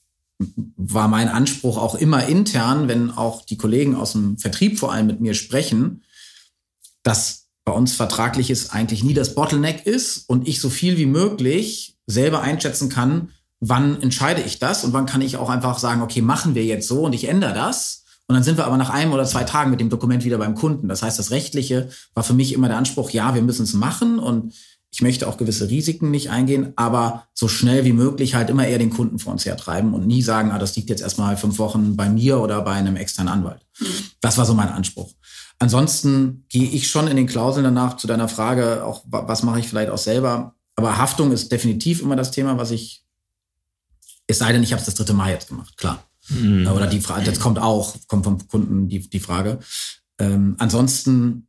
[0.75, 5.05] war mein Anspruch auch immer intern, wenn auch die Kollegen aus dem Vertrieb vor allem
[5.05, 6.03] mit mir sprechen,
[7.03, 11.99] dass bei uns vertragliches eigentlich nie das Bottleneck ist und ich so viel wie möglich
[12.07, 16.23] selber einschätzen kann, wann entscheide ich das und wann kann ich auch einfach sagen, okay,
[16.23, 18.00] machen wir jetzt so und ich ändere das.
[18.31, 20.55] Und dann sind wir aber nach einem oder zwei Tagen mit dem Dokument wieder beim
[20.55, 20.87] Kunden.
[20.87, 24.19] Das heißt, das Rechtliche war für mich immer der Anspruch, ja, wir müssen es machen
[24.19, 24.53] und
[24.89, 28.77] ich möchte auch gewisse Risiken nicht eingehen, aber so schnell wie möglich halt immer eher
[28.77, 31.97] den Kunden vor uns hertreiben und nie sagen, ah, das liegt jetzt erstmal fünf Wochen
[31.97, 33.65] bei mir oder bei einem externen Anwalt.
[34.21, 35.11] Das war so mein Anspruch.
[35.59, 39.67] Ansonsten gehe ich schon in den Klauseln danach zu deiner Frage, auch was mache ich
[39.67, 40.55] vielleicht auch selber.
[40.77, 43.03] Aber Haftung ist definitiv immer das Thema, was ich,
[44.25, 46.01] es sei denn, ich habe es das dritte Mal jetzt gemacht, klar.
[46.29, 46.67] Mhm.
[46.67, 49.59] Oder die Frage, jetzt kommt auch, kommt vom Kunden die, die Frage.
[50.19, 51.47] Ähm, ansonsten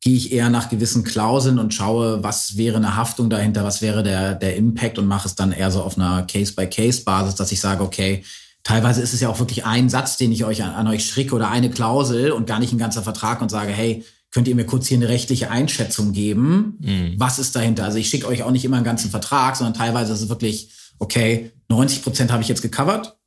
[0.00, 4.02] gehe ich eher nach gewissen Klauseln und schaue, was wäre eine Haftung dahinter, was wäre
[4.02, 7.82] der, der Impact und mache es dann eher so auf einer Case-by-Case-Basis, dass ich sage,
[7.82, 8.24] okay,
[8.62, 11.34] teilweise ist es ja auch wirklich ein Satz, den ich euch an, an euch schricke
[11.34, 14.64] oder eine Klausel und gar nicht ein ganzer Vertrag und sage, hey, könnt ihr mir
[14.64, 16.78] kurz hier eine rechtliche Einschätzung geben?
[16.80, 17.14] Mhm.
[17.18, 17.84] Was ist dahinter?
[17.84, 20.70] Also ich schicke euch auch nicht immer einen ganzen Vertrag, sondern teilweise ist es wirklich,
[20.98, 23.18] okay, 90 Prozent habe ich jetzt gecovert,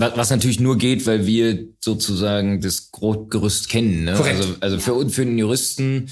[0.00, 4.04] was natürlich nur geht, weil wir sozusagen das Grundgerüst kennen.
[4.04, 4.14] Ne?
[4.14, 4.40] Korrekt.
[4.40, 6.08] Also, also für, für den Juristen,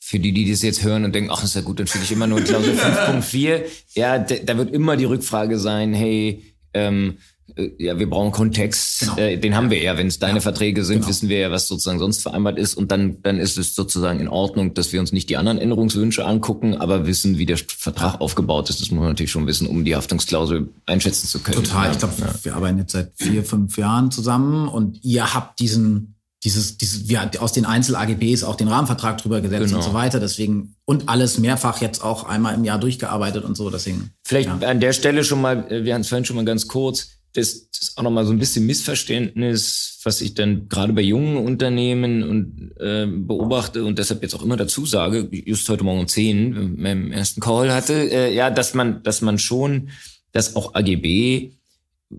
[0.00, 2.12] für die, die das jetzt hören und denken, ach, ist ja gut, dann schicke ich
[2.12, 3.62] immer nur Klausel 5.4.
[3.94, 6.42] Ja, da wird immer die Rückfrage sein, hey,
[6.74, 7.31] ähm, äh,
[7.78, 9.00] ja, wir brauchen Kontext.
[9.00, 9.16] Genau.
[9.16, 9.98] Äh, den haben wir ja.
[9.98, 10.40] Wenn es deine ja.
[10.40, 11.08] Verträge sind, genau.
[11.08, 12.74] wissen wir ja, was sozusagen sonst vereinbart ist.
[12.74, 16.24] Und dann, dann ist es sozusagen in Ordnung, dass wir uns nicht die anderen Änderungswünsche
[16.24, 18.80] angucken, aber wissen, wie der Vertrag aufgebaut ist.
[18.80, 21.62] Das muss man natürlich schon wissen, um die Haftungsklausel einschätzen zu können.
[21.62, 21.86] Total.
[21.86, 21.92] Ja.
[21.92, 22.34] Ich glaube, ja.
[22.42, 27.30] wir arbeiten jetzt seit vier, fünf Jahren zusammen und ihr habt diesen dieses, dieses, wir
[27.38, 29.76] aus den Einzel-AGBs auch den Rahmenvertrag drüber gesetzt genau.
[29.76, 30.18] und so weiter.
[30.18, 33.70] Deswegen, und alles mehrfach jetzt auch einmal im Jahr durchgearbeitet und so.
[33.70, 34.10] Deswegen.
[34.24, 37.10] Vielleicht an der Stelle schon mal, äh, wir haben es vorhin schon mal ganz kurz,
[37.34, 42.22] das, ist auch nochmal so ein bisschen Missverständnis, was ich dann gerade bei jungen Unternehmen
[42.22, 46.76] und äh, beobachte und deshalb jetzt auch immer dazu sage, just heute Morgen um 10
[46.82, 49.88] beim ersten Call hatte, äh, ja, dass man, dass man schon,
[50.32, 51.52] dass auch AGB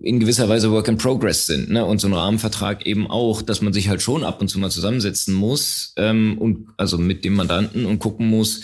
[0.02, 1.84] in gewisser Weise Work in Progress sind, ne?
[1.84, 4.70] Und so ein Rahmenvertrag eben auch, dass man sich halt schon ab und zu mal
[4.70, 8.62] zusammensetzen muss ähm, und also mit dem Mandanten und gucken muss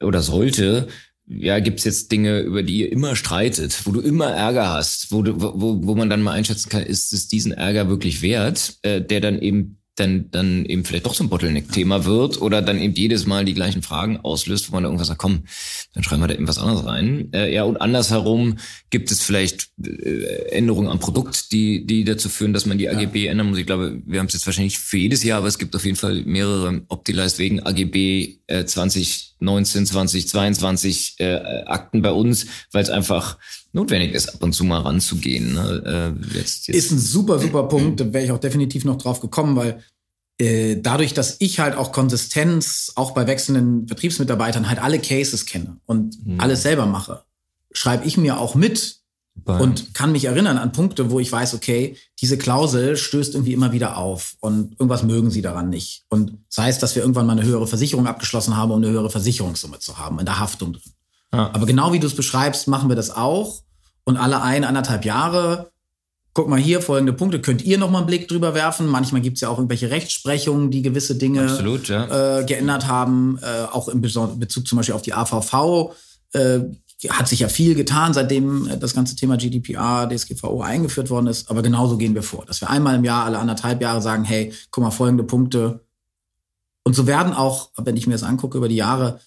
[0.00, 0.88] oder sollte,
[1.28, 5.22] ja, gibt's jetzt Dinge, über die ihr immer streitet, wo du immer Ärger hast, wo,
[5.22, 9.00] du, wo, wo man dann mal einschätzen kann, ist es diesen Ärger wirklich wert, äh,
[9.02, 12.94] der dann eben dann, dann eben vielleicht doch so ein Bottleneck-Thema wird oder dann eben
[12.94, 15.44] jedes Mal die gleichen Fragen auslöst, wo man da irgendwas sagt, komm,
[15.92, 17.30] dann schreiben wir da irgendwas anderes rein.
[17.32, 18.58] Äh, ja, und andersherum
[18.90, 23.24] gibt es vielleicht äh, Änderungen am Produkt, die, die dazu führen, dass man die AGB
[23.24, 23.32] ja.
[23.32, 23.58] ändern muss.
[23.58, 25.96] Ich glaube, wir haben es jetzt wahrscheinlich für jedes Jahr, aber es gibt auf jeden
[25.96, 28.64] Fall mehrere Optilize wegen AGB äh,
[29.38, 33.38] 2019, 2022 äh, Akten bei uns, weil es einfach
[33.72, 35.54] notwendig ist, ab und zu mal ranzugehen.
[35.54, 36.14] Ne?
[36.32, 36.76] Äh, jetzt, jetzt.
[36.76, 38.00] Ist ein super, super Punkt.
[38.00, 39.82] Da wäre ich auch definitiv noch drauf gekommen, weil
[40.38, 45.78] äh, dadurch, dass ich halt auch Konsistenz auch bei wechselnden Vertriebsmitarbeitern halt alle Cases kenne
[45.86, 46.40] und mhm.
[46.40, 47.22] alles selber mache,
[47.72, 49.00] schreibe ich mir auch mit
[49.44, 49.60] Bam.
[49.60, 53.72] und kann mich erinnern an Punkte, wo ich weiß, okay, diese Klausel stößt irgendwie immer
[53.72, 56.04] wieder auf und irgendwas mögen sie daran nicht.
[56.08, 59.10] Und sei es, dass wir irgendwann mal eine höhere Versicherung abgeschlossen haben, um eine höhere
[59.10, 60.92] Versicherungssumme zu haben, in der Haftung drin.
[61.30, 61.50] Ah.
[61.52, 63.62] Aber genau wie du es beschreibst, machen wir das auch.
[64.04, 65.70] Und alle ein, anderthalb Jahre,
[66.32, 68.86] guck mal hier, folgende Punkte, könnt ihr noch mal einen Blick drüber werfen.
[68.86, 72.38] Manchmal gibt es ja auch irgendwelche Rechtsprechungen, die gewisse Dinge Absolut, ja.
[72.38, 73.38] äh, geändert haben.
[73.42, 75.94] Äh, auch in Bezug zum Beispiel auf die AVV.
[76.32, 76.60] Äh,
[77.10, 81.48] hat sich ja viel getan, seitdem das ganze Thema GDPR, DSGVO eingeführt worden ist.
[81.50, 84.52] Aber genauso gehen wir vor, dass wir einmal im Jahr, alle anderthalb Jahre sagen, hey,
[84.70, 85.84] guck mal, folgende Punkte.
[86.82, 89.20] Und so werden auch, wenn ich mir das angucke, über die Jahre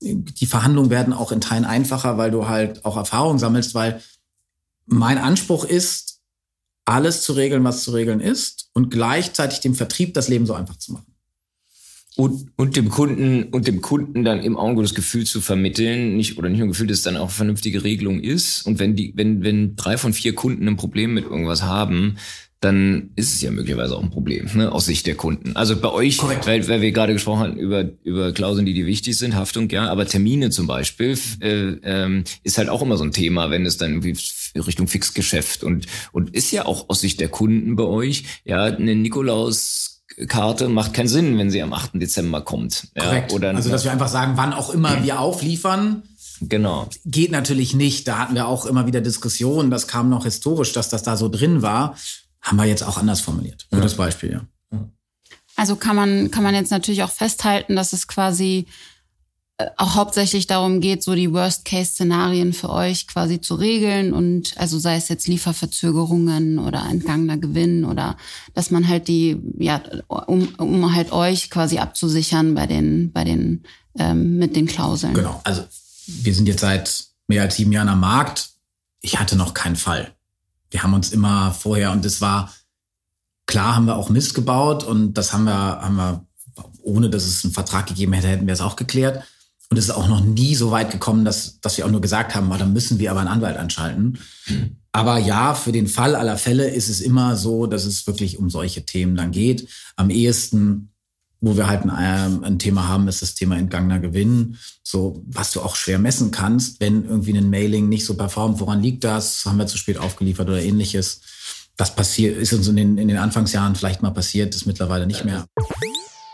[0.00, 4.02] die Verhandlungen werden auch in Teilen einfacher, weil du halt auch Erfahrung sammelst, weil
[4.84, 6.20] mein Anspruch ist,
[6.84, 10.76] alles zu regeln, was zu regeln ist und gleichzeitig dem Vertrieb das Leben so einfach
[10.76, 11.05] zu machen.
[12.16, 16.38] Und, und dem Kunden und dem Kunden dann im Augenblick das Gefühl zu vermitteln, nicht
[16.38, 18.66] oder nicht nur Gefühl, dass es dann auch eine vernünftige Regelung ist.
[18.66, 22.16] Und wenn die, wenn wenn drei von vier Kunden ein Problem mit irgendwas haben,
[22.60, 25.54] dann ist es ja möglicherweise auch ein Problem ne, aus Sicht der Kunden.
[25.54, 29.18] Also bei euch, weil, weil wir gerade gesprochen haben über über Klauseln, die die wichtig
[29.18, 33.12] sind, Haftung, ja, aber Termine zum Beispiel äh, ähm, ist halt auch immer so ein
[33.12, 34.16] Thema, wenn es dann irgendwie
[34.58, 38.94] Richtung Fixgeschäft und und ist ja auch aus Sicht der Kunden bei euch ja eine
[38.94, 39.95] Nikolaus
[40.28, 41.92] Karte macht keinen Sinn, wenn sie am 8.
[41.94, 42.88] Dezember kommt.
[42.96, 43.32] Ja, Korrekt.
[43.32, 46.02] Oder also, dass wir einfach sagen, wann auch immer wir aufliefern.
[46.40, 46.88] Genau.
[47.04, 48.08] Geht natürlich nicht.
[48.08, 49.70] Da hatten wir auch immer wieder Diskussionen.
[49.70, 51.96] Das kam noch historisch, dass das da so drin war.
[52.40, 53.66] Haben wir jetzt auch anders formuliert.
[53.70, 53.98] Gutes ja.
[53.98, 54.40] Beispiel, ja.
[55.56, 58.66] Also kann man, kann man jetzt natürlich auch festhalten, dass es quasi
[59.78, 64.96] auch hauptsächlich darum geht, so die Worst-Case-Szenarien für euch quasi zu regeln und also sei
[64.96, 68.18] es jetzt Lieferverzögerungen oder entgangener Gewinn oder
[68.52, 73.62] dass man halt die, ja, um, um halt euch quasi abzusichern bei den, bei den,
[73.98, 75.14] ähm, mit den Klauseln.
[75.14, 75.64] Genau, also
[76.06, 78.50] wir sind jetzt seit mehr als sieben Jahren am Markt.
[79.00, 80.12] Ich hatte noch keinen Fall.
[80.70, 82.52] Wir haben uns immer vorher und es war,
[83.46, 86.26] klar haben wir auch Mist gebaut und das haben wir, haben wir,
[86.82, 89.24] ohne dass es einen Vertrag gegeben hätte, hätten wir es auch geklärt.
[89.68, 92.34] Und es ist auch noch nie so weit gekommen, dass, dass wir auch nur gesagt
[92.34, 94.18] haben, dann müssen wir aber einen Anwalt anschalten.
[94.46, 94.76] Mhm.
[94.92, 98.48] Aber ja, für den Fall aller Fälle ist es immer so, dass es wirklich um
[98.48, 99.68] solche Themen dann geht.
[99.96, 100.92] Am ehesten,
[101.40, 104.56] wo wir halt ein, äh, ein Thema haben, ist das Thema entgangener Gewinn.
[104.82, 108.60] So, was du auch schwer messen kannst, wenn irgendwie ein Mailing nicht so performt.
[108.60, 109.44] Woran liegt das?
[109.44, 111.20] Haben wir zu spät aufgeliefert oder ähnliches?
[111.76, 115.26] Das passiert, ist uns in den, in den Anfangsjahren vielleicht mal passiert, ist mittlerweile nicht
[115.26, 115.44] mehr.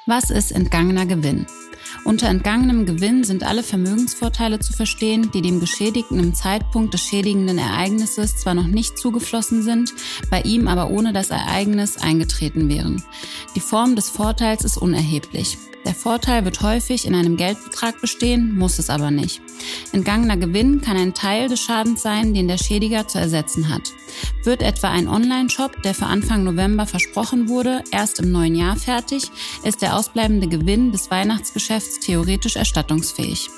[0.06, 1.46] Was ist entgangener Gewinn?
[2.04, 7.58] Unter entgangenem Gewinn sind alle Vermögensvorteile zu verstehen, die dem Geschädigten im Zeitpunkt des schädigenden
[7.58, 9.92] Ereignisses zwar noch nicht zugeflossen sind,
[10.30, 13.02] bei ihm aber ohne das Ereignis eingetreten wären.
[13.54, 15.58] Die Form des Vorteils ist unerheblich.
[15.84, 19.40] Der Vorteil wird häufig in einem Geldbetrag bestehen, muss es aber nicht.
[19.92, 23.92] Entgangener Gewinn kann ein Teil des Schadens sein, den der Schädiger zu ersetzen hat.
[24.44, 29.30] Wird etwa ein Online-Shop, der für Anfang November versprochen wurde, erst im neuen Jahr fertig,
[29.64, 33.48] ist der ausbleibende Gewinn des Weihnachtsgeschäfts theoretisch erstattungsfähig.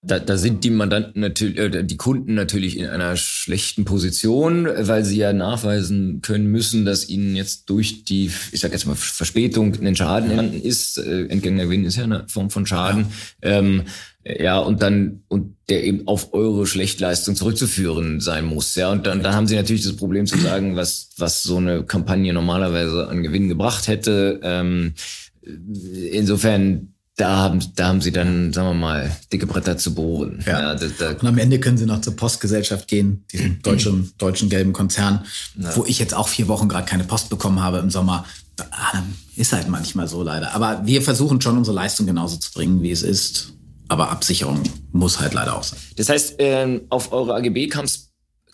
[0.00, 5.04] Da, da sind die Mandanten natürlich, äh, die Kunden natürlich in einer schlechten Position, weil
[5.04, 9.74] sie ja nachweisen können müssen, dass ihnen jetzt durch die, ich sag jetzt mal Verspätung,
[9.74, 10.98] ein Schaden entstanden ist.
[10.98, 13.06] Äh, Entgängener Gewinn ist ja eine Form von Schaden.
[13.42, 13.58] Ja.
[13.58, 13.82] Ähm,
[14.24, 18.74] ja, und dann, und der eben auf eure Schlechtleistung zurückzuführen sein muss.
[18.74, 21.82] Ja, und dann, dann haben sie natürlich das Problem zu sagen, was, was so eine
[21.82, 24.38] Kampagne normalerweise an Gewinn gebracht hätte.
[24.42, 24.94] Ähm,
[26.12, 30.42] insofern da haben, da haben sie dann, sagen wir mal, dicke Bretter zu bohren.
[30.46, 30.60] Ja.
[30.60, 34.48] ja da, da und am Ende können sie noch zur Postgesellschaft gehen, diesem deutschen, deutschen
[34.48, 35.24] gelben Konzern,
[35.58, 35.76] ja.
[35.76, 38.24] wo ich jetzt auch vier Wochen gerade keine Post bekommen habe im Sommer.
[38.70, 39.02] Ah,
[39.36, 40.54] ist halt manchmal so leider.
[40.54, 43.52] Aber wir versuchen schon unsere Leistung genauso zu bringen, wie es ist.
[43.88, 44.62] Aber Absicherung
[44.92, 45.78] muss halt leider auch sein.
[45.96, 48.07] Das heißt, ähm, auf eure AGB kam es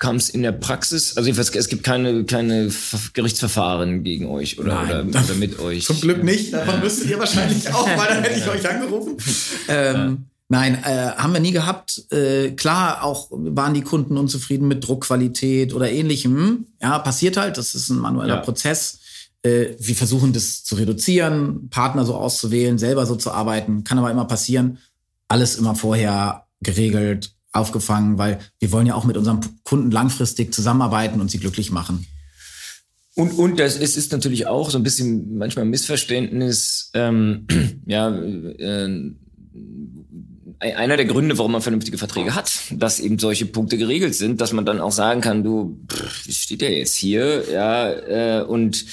[0.05, 2.71] kam es in der Praxis, also es gibt keine, keine
[3.15, 5.87] Gerichtsverfahren gegen euch oder, oder, oder, mit euch.
[5.87, 9.17] Zum Glück nicht, davon müsstet ihr wahrscheinlich auch, weil dann hätte ich euch angerufen.
[9.67, 12.05] Ähm, nein, äh, haben wir nie gehabt.
[12.13, 16.67] Äh, klar, auch waren die Kunden unzufrieden mit Druckqualität oder ähnlichem.
[16.83, 18.41] Ja, passiert halt, das ist ein manueller ja.
[18.43, 18.99] Prozess.
[19.43, 24.11] Äh, wir versuchen das zu reduzieren, Partner so auszuwählen, selber so zu arbeiten, kann aber
[24.11, 24.77] immer passieren.
[25.29, 31.21] Alles immer vorher geregelt, aufgefangen, weil wir wollen ja auch mit unserem Kunden langfristig zusammenarbeiten
[31.21, 32.07] und sie glücklich machen.
[33.15, 36.91] Und, und das ist, ist natürlich auch so ein bisschen manchmal ein Missverständnis.
[36.95, 37.47] Ähm,
[37.87, 39.11] ja, äh,
[40.59, 44.53] einer der Gründe, warum man vernünftige Verträge hat, dass eben solche Punkte geregelt sind, dass
[44.53, 47.91] man dann auch sagen kann, du, pff, wie steht der jetzt hier, ja,
[48.41, 48.85] äh, und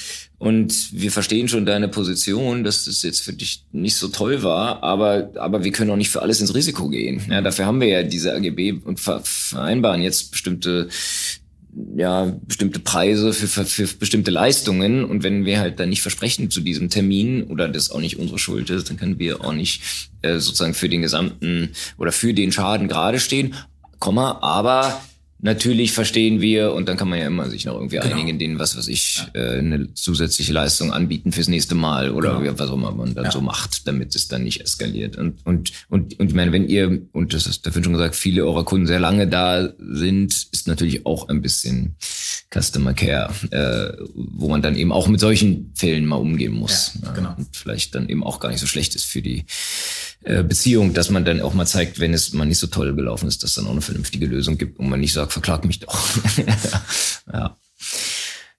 [0.42, 4.82] und wir verstehen schon deine Position, dass das jetzt für dich nicht so toll war,
[4.82, 7.22] aber, aber wir können auch nicht für alles ins Risiko gehen.
[7.30, 10.88] Ja, dafür haben wir ja diese AGB und vereinbaren jetzt bestimmte,
[11.96, 15.04] ja, bestimmte Preise für, für, für bestimmte Leistungen.
[15.04, 18.40] Und wenn wir halt dann nicht versprechen zu diesem Termin oder das auch nicht unsere
[18.40, 21.68] Schuld ist, dann können wir auch nicht äh, sozusagen für den gesamten
[21.98, 23.54] oder für den Schaden gerade stehen.
[24.00, 25.00] Komma, aber
[25.44, 28.14] Natürlich verstehen wir, und dann kann man ja immer sich noch irgendwie genau.
[28.14, 29.40] einigen, denen, was weiß ich, ja.
[29.40, 32.58] äh, eine zusätzliche Leistung anbieten fürs nächste Mal oder genau.
[32.60, 33.32] was auch immer man dann ja.
[33.32, 35.16] so macht, damit es dann nicht eskaliert.
[35.16, 38.44] Und, und, und, und ich meine, wenn ihr, und das ist dafür schon gesagt, viele
[38.46, 41.96] eurer Kunden sehr lange da sind, ist natürlich auch ein bisschen
[42.52, 46.92] Customer Care, äh, wo man dann eben auch mit solchen Fällen mal umgehen muss.
[47.02, 47.34] Ja, genau.
[47.36, 49.44] Und vielleicht dann eben auch gar nicht so schlecht ist für die
[50.24, 53.26] äh, Beziehung, dass man dann auch mal zeigt, wenn es mal nicht so toll gelaufen
[53.26, 55.98] ist, dass dann auch eine vernünftige Lösung gibt und man nicht sagt, verklag mich doch.
[57.32, 57.56] ja.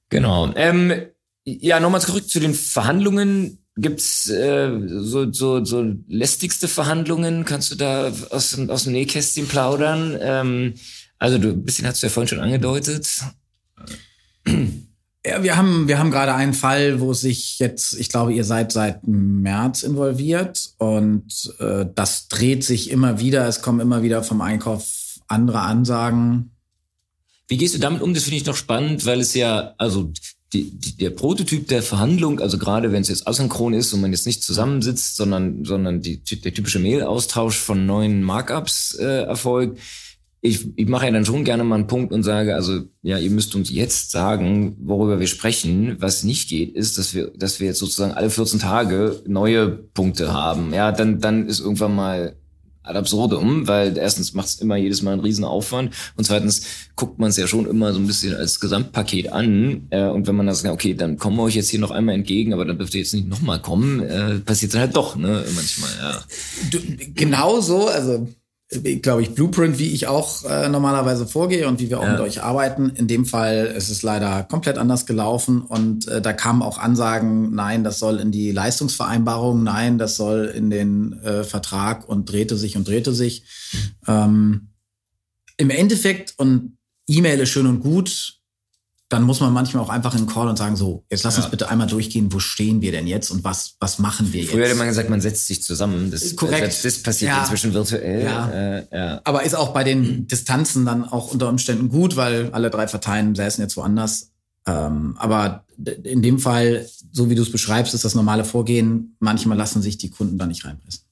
[0.09, 0.51] Genau.
[0.55, 0.93] Ähm,
[1.45, 3.59] ja, nochmal zurück zu den Verhandlungen.
[3.75, 7.45] Gibt's äh, so, so, so lästigste Verhandlungen?
[7.45, 10.17] Kannst du da aus, aus dem Nähkästchen plaudern?
[10.19, 10.73] Ähm,
[11.17, 13.07] also du ein bisschen hast du ja vorhin schon angedeutet.
[15.25, 18.73] Ja, wir haben, wir haben gerade einen Fall, wo sich jetzt, ich glaube, ihr seid
[18.73, 23.47] seit März involviert und äh, das dreht sich immer wieder.
[23.47, 26.51] Es kommen immer wieder vom Einkauf andere Ansagen.
[27.47, 28.13] Wie gehst du damit um?
[28.13, 30.11] Das finde ich noch spannend, weil es ja, also
[30.51, 34.11] die, die, der Prototyp der Verhandlung, also gerade wenn es jetzt asynchron ist und man
[34.11, 39.79] jetzt nicht zusammensitzt, sondern, sondern die, der typische Mail-Austausch von neuen Markups äh, erfolgt,
[40.45, 43.31] ich, ich mache ja dann schon gerne mal einen Punkt und sage, also ja, ihr
[43.31, 45.95] müsst uns jetzt sagen, worüber wir sprechen.
[45.99, 50.33] Was nicht geht, ist, dass wir, dass wir jetzt sozusagen alle 14 Tage neue Punkte
[50.33, 50.73] haben.
[50.73, 52.35] Ja, dann, dann ist irgendwann mal
[52.83, 56.65] ad absurdum, weil erstens macht es immer jedes Mal einen riesen Aufwand und zweitens
[56.97, 60.35] guckt man es ja schon immer so ein bisschen als Gesamtpaket an äh, und wenn
[60.35, 62.77] man das sagt, okay, dann kommen wir euch jetzt hier noch einmal entgegen, aber dann
[62.77, 66.23] dürft ihr jetzt nicht nochmal kommen, äh, passiert dann halt doch, ne, manchmal, ja.
[66.69, 66.79] Du,
[67.13, 68.27] genau so, also
[69.01, 72.14] glaube ich, Blueprint, wie ich auch äh, normalerweise vorgehe und wie wir auch ja.
[72.14, 72.89] mit euch arbeiten.
[72.95, 77.53] In dem Fall ist es leider komplett anders gelaufen und äh, da kamen auch Ansagen,
[77.53, 82.57] nein, das soll in die Leistungsvereinbarung, nein, das soll in den äh, Vertrag und drehte
[82.57, 83.45] sich und drehte sich.
[84.07, 84.70] Ähm,
[85.57, 88.39] Im Endeffekt, und E-Mail ist schön und gut,
[89.14, 91.43] dann muss man manchmal auch einfach in den Call und sagen, so, jetzt lass ja.
[91.43, 94.51] uns bitte einmal durchgehen, wo stehen wir denn jetzt und was, was machen wir jetzt?
[94.51, 96.09] Früher hätte man gesagt, man setzt sich zusammen.
[96.09, 96.84] Das, Korrekt.
[96.84, 97.41] Das, passiert ja.
[97.41, 98.24] inzwischen virtuell.
[98.24, 98.49] Ja.
[98.49, 99.22] Äh, ja.
[99.24, 103.36] Aber ist auch bei den Distanzen dann auch unter Umständen gut, weil alle drei Parteien
[103.36, 104.32] säßen jetzt woanders.
[104.66, 105.66] Ähm, aber
[106.03, 109.16] in dem Fall, so wie du es beschreibst, ist das normale Vorgehen.
[109.20, 111.03] Manchmal lassen sich die Kunden da nicht reinpressen.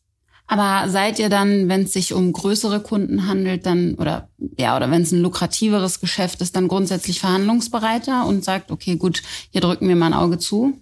[0.51, 4.27] Aber seid ihr dann, wenn es sich um größere Kunden handelt, dann oder
[4.57, 9.23] ja, oder wenn es ein lukrativeres Geschäft ist, dann grundsätzlich verhandlungsbereiter und sagt, okay, gut,
[9.51, 10.73] hier drücken wir mal ein Auge zu?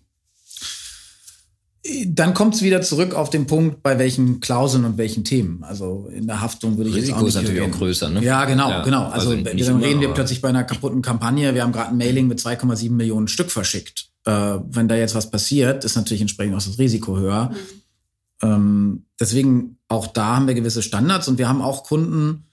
[2.07, 5.63] Dann kommt es wieder zurück auf den Punkt, bei welchen Klauseln und welchen Themen.
[5.63, 8.23] Also in der Haftung würde ich Risiko jetzt auch nicht ist natürlich auch größer, ne?
[8.23, 9.05] Ja, genau, ja, genau.
[9.09, 11.53] Also, also dann reden wir plötzlich bei einer kaputten Kampagne.
[11.53, 14.09] Wir haben gerade ein Mailing mit 2,7 Millionen Stück verschickt.
[14.25, 17.51] Äh, wenn da jetzt was passiert, ist natürlich entsprechend auch das Risiko höher.
[17.51, 17.57] Mhm.
[18.41, 22.45] Ähm, deswegen auch da haben wir gewisse Standards und wir haben auch Kunden,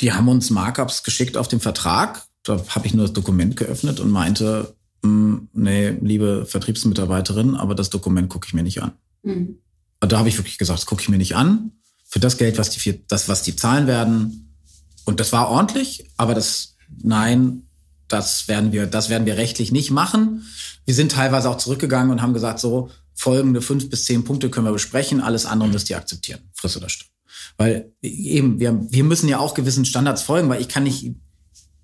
[0.00, 2.24] die haben uns Markups geschickt auf den Vertrag.
[2.42, 7.90] Da habe ich nur das Dokument geöffnet und meinte, hm, nee, liebe Vertriebsmitarbeiterin, aber das
[7.90, 8.92] Dokument gucke ich mir nicht an.
[9.22, 9.58] Mhm.
[10.00, 11.72] Da habe ich wirklich gesagt, das gucke ich mir nicht an.
[12.04, 14.54] Für das Geld, was die, das, was die zahlen werden.
[15.04, 17.62] Und das war ordentlich, aber das, nein,
[18.08, 20.46] das werden wir, das werden wir rechtlich nicht machen.
[20.84, 24.66] Wir sind teilweise auch zurückgegangen und haben gesagt, so, folgende fünf bis zehn Punkte können
[24.66, 26.40] wir besprechen, alles andere müsst ihr akzeptieren.
[26.52, 27.08] Friss oder stirb.
[27.56, 31.14] Weil eben, wir, wir müssen ja auch gewissen Standards folgen, weil ich kann nicht,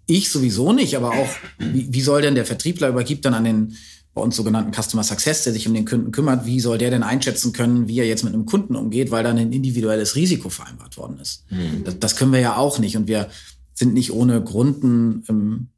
[0.07, 1.29] ich sowieso nicht, aber auch,
[1.59, 3.77] wie, wie soll denn der Vertriebler übergibt dann an den
[4.13, 7.05] bei uns sogenannten Customer Success, der sich um den Kunden kümmert, wie soll der denn
[7.05, 10.97] einschätzen können, wie er jetzt mit einem Kunden umgeht, weil dann ein individuelles Risiko vereinbart
[10.97, 11.45] worden ist.
[11.51, 11.85] Mhm.
[11.85, 13.29] Das, das, können wir ja auch nicht und wir
[13.73, 15.69] sind nicht ohne Gründen ähm,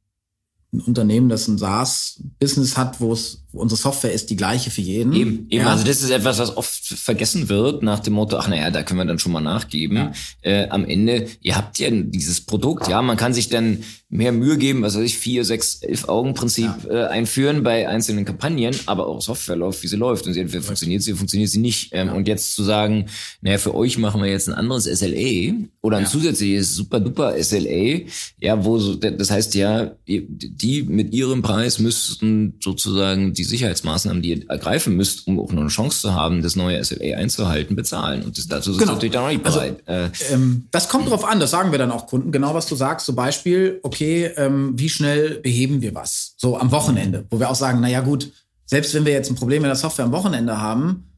[0.72, 5.12] ein Unternehmen, das ein SaaS-Business hat, wo es unsere Software ist die gleiche für jeden.
[5.12, 5.64] Eben, eben.
[5.64, 5.70] Ja.
[5.70, 9.00] also das ist etwas, was oft vergessen wird nach dem Motto, ach naja, da können
[9.00, 9.96] wir dann schon mal nachgeben.
[9.96, 10.12] Ja.
[10.42, 14.58] Äh, am Ende, ihr habt ja dieses Produkt, ja, man kann sich dann mehr Mühe
[14.58, 17.06] geben, was weiß ich, vier, sechs, elf Augen-Prinzip ja.
[17.06, 20.26] äh, einführen bei einzelnen Kampagnen, aber auch Software läuft, wie sie läuft.
[20.26, 21.88] Und entweder funktioniert sie, funktioniert sie nicht.
[21.92, 23.06] Ähm, Und jetzt zu sagen,
[23.40, 28.00] naja, für euch machen wir jetzt ein anderes SLA oder ein zusätzliches super-duper SLA,
[28.38, 34.30] ja, wo so, das heißt ja, die mit ihrem Preis müssten sozusagen die Sicherheitsmaßnahmen, die
[34.30, 38.22] ihr ergreifen müsst, um auch noch eine Chance zu haben, das neue SLA einzuhalten, bezahlen.
[38.22, 38.92] Und das, dazu sind genau.
[38.92, 39.82] natürlich dann noch nicht also, bereit.
[39.86, 42.74] Also, ähm, das kommt drauf an, das sagen wir dann auch Kunden, genau was du
[42.74, 43.06] sagst.
[43.06, 46.34] Zum Beispiel, okay, ähm, wie schnell beheben wir was?
[46.36, 48.32] So am Wochenende, wo wir auch sagen, naja gut,
[48.66, 51.12] selbst wenn wir jetzt ein Problem mit der Software am Wochenende haben,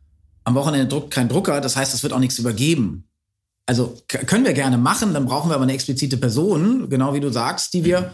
[0.44, 3.04] am Wochenende druckt kein Drucker, das heißt, es wird auch nichts übergeben.
[3.66, 7.30] Also können wir gerne machen, dann brauchen wir aber eine explizite Person, genau wie du
[7.30, 8.10] sagst, die wir äh,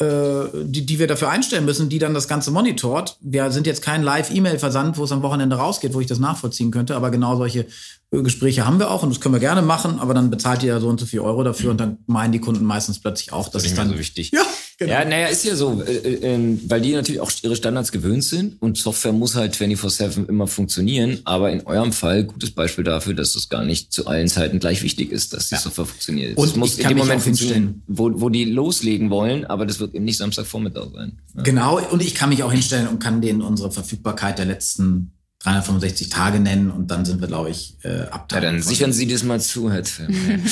[0.00, 3.16] die, die wir dafür einstellen müssen, die dann das Ganze monitort.
[3.20, 6.94] Wir sind jetzt kein Live-E-Mail-Versand, wo es am Wochenende rausgeht, wo ich das nachvollziehen könnte,
[6.94, 7.66] aber genau solche
[8.10, 10.68] äh, Gespräche haben wir auch und das können wir gerne machen, aber dann bezahlt ihr
[10.68, 13.48] ja so und so viel Euro dafür und dann meinen die Kunden meistens plötzlich auch,
[13.48, 14.30] dass das ist dann so wichtig.
[14.30, 14.42] Ja,
[14.78, 14.92] Genau.
[14.92, 18.22] Ja, naja, ist ja so, äh, äh, ähm, weil die natürlich auch ihre Standards gewöhnt
[18.22, 23.14] sind und Software muss halt 24-7 immer funktionieren, aber in eurem Fall gutes Beispiel dafür,
[23.14, 25.60] dass es gar nicht zu allen Zeiten gleich wichtig ist, dass die ja.
[25.60, 26.38] Software funktioniert.
[26.38, 29.94] Und es muss in dem Moment funktionieren, wo, wo die loslegen wollen, aber das wird
[29.94, 31.18] eben nicht Samstagvormittag sein.
[31.34, 31.42] Ja.
[31.42, 35.10] Genau, und ich kann mich auch hinstellen und kann denen unsere Verfügbarkeit der letzten
[35.40, 38.28] 365 Tage nennen und dann sind wir, glaube ich, äh, ab.
[38.32, 40.12] Ja, dann sichern Sie das mal zu, Herr Film.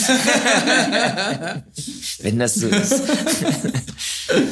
[2.21, 2.95] Wenn das so ist.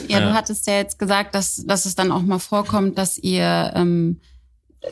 [0.09, 3.72] ja, du hattest ja jetzt gesagt, dass, dass es dann auch mal vorkommt, dass ihr
[3.75, 4.20] ähm,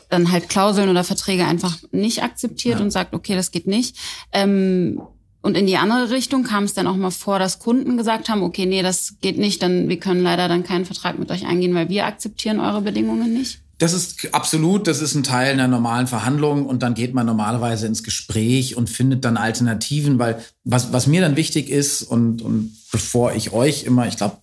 [0.09, 2.85] dann halt Klauseln oder Verträge einfach nicht akzeptiert ja.
[2.85, 3.97] und sagt, okay, das geht nicht.
[4.31, 5.01] Ähm,
[5.41, 8.43] und in die andere Richtung kam es dann auch mal vor, dass Kunden gesagt haben,
[8.43, 11.75] okay, nee, das geht nicht, dann wir können leider dann keinen Vertrag mit euch eingehen,
[11.75, 13.59] weil wir akzeptieren eure Bedingungen nicht.
[13.79, 17.87] Das ist absolut, das ist ein Teil einer normalen Verhandlung und dann geht man normalerweise
[17.87, 22.77] ins Gespräch und findet dann Alternativen, weil was, was mir dann wichtig ist und, und
[22.91, 24.37] bevor ich euch immer, ich glaube,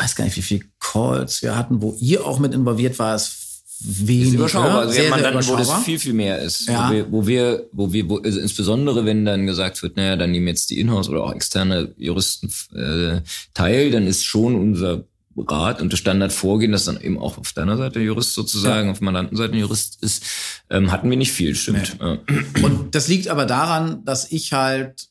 [0.00, 3.64] weiß gar nicht, wie viele Calls wir hatten, wo ihr auch mit involviert war, ist
[3.80, 4.28] wenig.
[4.28, 4.80] Ist überschaubar.
[4.80, 6.66] Also sehr, Mandanten, wo das viel, viel mehr ist.
[6.68, 6.90] Ja.
[7.10, 10.48] Wo wir, wo wir, wo wir, also insbesondere wenn dann gesagt wird, naja, dann nehmen
[10.48, 13.20] jetzt die Inhouse oder auch externe Juristen äh,
[13.54, 15.04] teil, dann ist schon unser
[15.36, 18.92] Rat und das Standardvorgehen, dass dann eben auch auf deiner Seite Jurist sozusagen, ja.
[18.92, 20.24] auf Mandantenseite Jurist ist,
[20.68, 21.96] ähm, hatten wir nicht viel, stimmt.
[22.00, 22.62] Nee.
[22.62, 25.08] Und das liegt aber daran, dass ich halt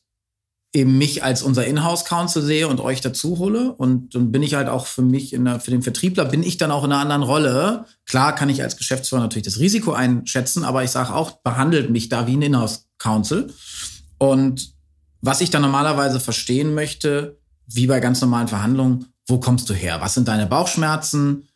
[0.72, 3.72] eben mich als unser Inhouse-Counsel sehe und euch dazu hole.
[3.72, 6.58] Und dann bin ich halt auch für mich, in der, für den Vertriebler, bin ich
[6.58, 7.86] dann auch in einer anderen Rolle.
[8.06, 12.08] Klar kann ich als Geschäftsführer natürlich das Risiko einschätzen, aber ich sage auch, behandelt mich
[12.08, 13.52] da wie ein Inhouse-Counsel.
[14.18, 14.74] Und
[15.20, 20.00] was ich dann normalerweise verstehen möchte, wie bei ganz normalen Verhandlungen, wo kommst du her?
[20.00, 21.48] Was sind deine Bauchschmerzen?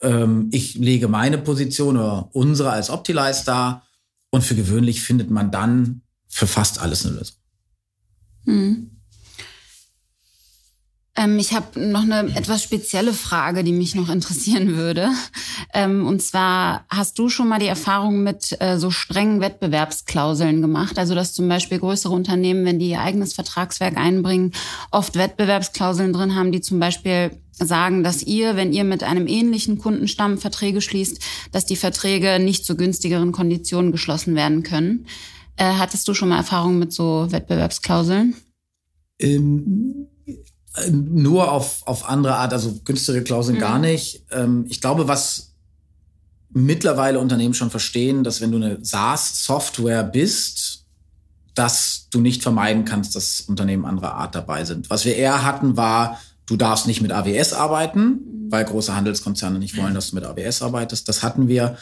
[0.00, 3.82] Ähm, ich lege meine Position oder unsere als Optilize da.
[4.30, 7.36] Und für gewöhnlich findet man dann für fast alles eine Lösung.
[8.44, 8.92] Hm.
[11.14, 15.10] Ähm, ich habe noch eine etwas spezielle Frage, die mich noch interessieren würde.
[15.74, 20.98] Ähm, und zwar, hast du schon mal die Erfahrung mit äh, so strengen Wettbewerbsklauseln gemacht?
[20.98, 24.52] Also, dass zum Beispiel größere Unternehmen, wenn die ihr eigenes Vertragswerk einbringen,
[24.90, 29.78] oft Wettbewerbsklauseln drin haben, die zum Beispiel sagen, dass ihr, wenn ihr mit einem ähnlichen
[29.78, 31.20] Kundenstamm Verträge schließt,
[31.52, 35.06] dass die Verträge nicht zu günstigeren Konditionen geschlossen werden können.
[35.62, 38.34] Äh, hattest du schon mal Erfahrung mit so Wettbewerbsklauseln?
[39.20, 40.08] Ähm,
[40.90, 43.60] nur auf, auf andere Art, also günstige Klauseln mhm.
[43.60, 44.24] gar nicht.
[44.32, 45.54] Ähm, ich glaube, was
[46.48, 50.84] mittlerweile Unternehmen schon verstehen, dass wenn du eine SaaS-Software bist,
[51.54, 54.90] dass du nicht vermeiden kannst, dass Unternehmen anderer Art dabei sind.
[54.90, 58.46] Was wir eher hatten, war, du darfst nicht mit AWS arbeiten, mhm.
[58.50, 61.08] weil große Handelskonzerne nicht wollen, dass du mit AWS arbeitest.
[61.08, 61.76] Das hatten wir.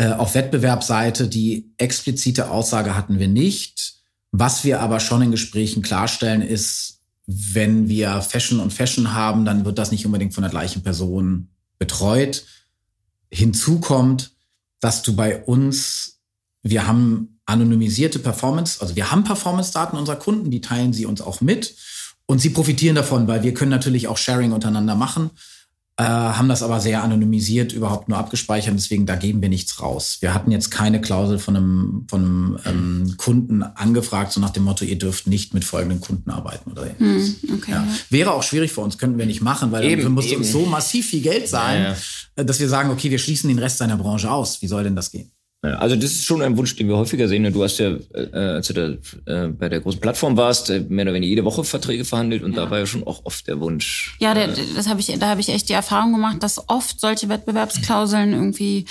[0.00, 3.96] Äh, auf Wettbewerbsseite die explizite Aussage hatten wir nicht.
[4.32, 9.66] Was wir aber schon in Gesprächen klarstellen, ist, wenn wir Fashion und Fashion haben, dann
[9.66, 11.48] wird das nicht unbedingt von der gleichen Person
[11.78, 12.46] betreut.
[13.30, 14.32] Hinzu kommt,
[14.80, 16.20] dass du bei uns,
[16.62, 21.42] wir haben anonymisierte Performance, also wir haben Performance-Daten unserer Kunden, die teilen sie uns auch
[21.42, 21.76] mit
[22.24, 25.30] und sie profitieren davon, weil wir können natürlich auch Sharing untereinander machen
[25.96, 28.74] äh, haben das aber sehr anonymisiert überhaupt nur abgespeichert.
[28.74, 30.18] Deswegen, da geben wir nichts raus.
[30.20, 34.64] Wir hatten jetzt keine Klausel von einem, von einem ähm, Kunden angefragt, so nach dem
[34.64, 37.86] Motto, ihr dürft nicht mit folgenden Kunden arbeiten oder hm, okay, ja.
[38.08, 40.64] Wäre auch schwierig für uns, könnten wir nicht machen, weil eben, dafür muss uns so
[40.64, 41.96] massiv viel Geld sein, ja,
[42.38, 42.44] ja.
[42.44, 44.62] dass wir sagen, okay, wir schließen den Rest seiner Branche aus.
[44.62, 45.30] Wie soll denn das gehen?
[45.62, 47.52] Also das ist schon ein Wunsch, den wir häufiger sehen.
[47.52, 51.04] Du hast ja, äh, als du da äh, bei der großen Plattform warst, äh, mehr
[51.04, 52.64] oder weniger jede Woche Verträge verhandelt und ja.
[52.64, 54.16] da war ja schon auch oft der Wunsch.
[54.20, 57.28] Ja, der, das habe ich, da habe ich echt die Erfahrung gemacht, dass oft solche
[57.28, 58.86] Wettbewerbsklauseln irgendwie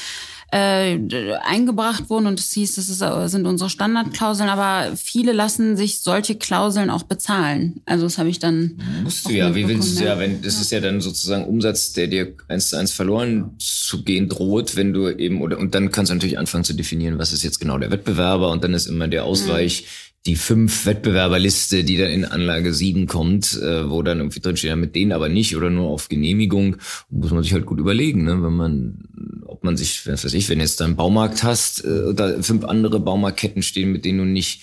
[0.51, 0.97] äh,
[1.43, 6.35] eingebracht wurden und es hieß, das ist, sind unsere Standardklauseln, aber viele lassen sich solche
[6.35, 7.81] Klauseln auch bezahlen.
[7.85, 8.79] Also das habe ich dann.
[9.03, 10.61] Musst du ja, wie willst du ja, wenn das ja.
[10.61, 14.93] ist ja dann sozusagen Umsatz, der dir eins zu eins verloren zu gehen droht, wenn
[14.93, 17.77] du eben oder und dann kannst du natürlich anfangen zu definieren, was ist jetzt genau
[17.77, 19.83] der Wettbewerber und dann ist immer der Ausweich.
[19.83, 24.69] Mhm die fünf Wettbewerberliste, die dann in Anlage 7 kommt, äh, wo dann irgendwie drinsteht,
[24.69, 26.75] ja, mit denen aber nicht oder nur auf Genehmigung,
[27.09, 28.43] muss man sich halt gut überlegen, ne?
[28.43, 32.13] wenn man, ob man sich, was weiß ich, wenn jetzt da einen Baumarkt hast, äh,
[32.13, 34.61] da fünf andere Baumarktketten stehen, mit denen du nicht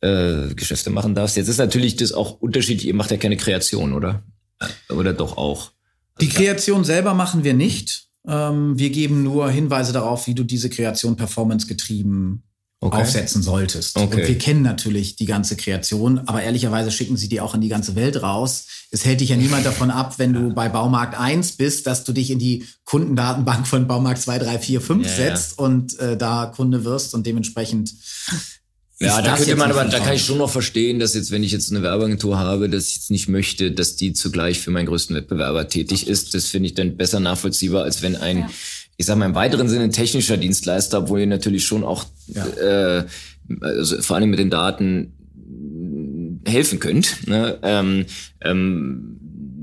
[0.00, 1.36] äh, Geschäfte machen darfst.
[1.36, 4.22] Jetzt ist natürlich das auch unterschiedlich, ihr macht ja keine Kreation, oder?
[4.88, 5.72] Oder doch auch?
[6.20, 8.08] Die Kreation selber machen wir nicht.
[8.26, 12.42] Ähm, wir geben nur Hinweise darauf, wie du diese Kreation performancegetrieben
[12.84, 13.02] okay.
[13.02, 13.96] aufsetzen solltest.
[13.96, 14.20] Okay.
[14.20, 17.68] Und wir kennen natürlich die ganze Kreation, aber ehrlicherweise schicken sie die auch in die
[17.68, 18.66] ganze Welt raus.
[18.90, 22.12] Es hält dich ja niemand davon ab, wenn du bei Baumarkt 1 bist, dass du
[22.12, 25.64] dich in die Kundendatenbank von Baumarkt 2, 3, 4, 5 ja, setzt ja.
[25.64, 27.94] und äh, da Kunde wirst und dementsprechend
[29.00, 31.50] ja, da könnte man aber, da kann ich schon noch verstehen, dass jetzt, wenn ich
[31.50, 35.16] jetzt eine Werbeagentur habe, dass ich jetzt nicht möchte, dass die zugleich für meinen größten
[35.16, 36.32] Wettbewerber tätig ist.
[36.32, 38.50] Das finde ich dann besser nachvollziehbar, als wenn ein ja
[38.96, 42.46] ich sage mal im weiteren Sinne technischer Dienstleister, wo ihr natürlich schon auch ja.
[42.46, 43.06] äh,
[43.60, 45.12] also vor allem mit den Daten
[46.46, 47.26] helfen könnt.
[47.26, 47.58] Ne?
[47.62, 48.06] Ähm,
[48.40, 49.18] ähm,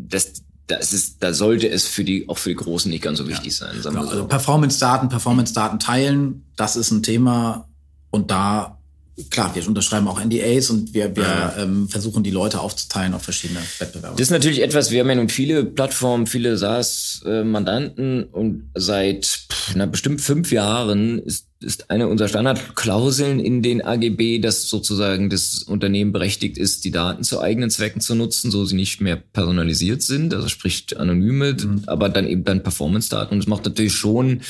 [0.09, 3.27] das, das ist, da sollte es für die auch für die Großen nicht ganz so
[3.27, 3.67] wichtig ja.
[3.67, 3.75] sein.
[3.81, 4.03] Genau.
[4.03, 4.09] So.
[4.09, 7.67] Also Performance-Daten, Performance-Daten teilen, das ist ein Thema
[8.09, 8.80] und da
[9.29, 13.59] klar, wir unterschreiben auch NDAs und wir, wir ähm, versuchen die Leute aufzuteilen auf verschiedene
[13.79, 14.15] Wettbewerbe.
[14.15, 19.39] Das ist natürlich etwas, wir haben ja nun viele Plattformen, viele SaaS-Mandanten und seit
[19.75, 25.63] na, bestimmt fünf Jahren ist, ist eine unserer Standardklauseln in den AGB, dass sozusagen das
[25.63, 30.01] Unternehmen berechtigt ist, die Daten zu eigenen Zwecken zu nutzen, so sie nicht mehr personalisiert
[30.01, 31.83] sind, also sprich anonyme, mhm.
[31.87, 33.33] aber dann eben dann Performance-Daten.
[33.33, 34.41] Und es macht natürlich schon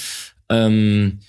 [0.49, 1.19] ähm,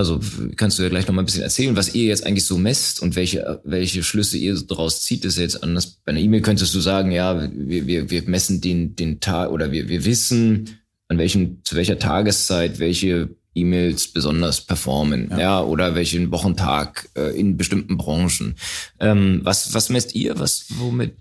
[0.00, 0.18] also
[0.56, 3.02] kannst du ja gleich noch mal ein bisschen erzählen, was ihr jetzt eigentlich so messt
[3.02, 5.24] und welche, welche Schlüsse ihr daraus zieht.
[5.24, 5.98] Ist ja jetzt anders.
[6.04, 9.72] Bei einer E-Mail könntest du sagen, ja, wir, wir, wir messen den, den Tag oder
[9.72, 15.38] wir, wir wissen, an welchem, zu welcher Tageszeit welche E-Mails besonders performen, ja.
[15.38, 18.54] ja, oder welchen Wochentag äh, in bestimmten Branchen.
[19.00, 20.38] Ähm, was, was messt ihr?
[20.38, 21.16] Was, womit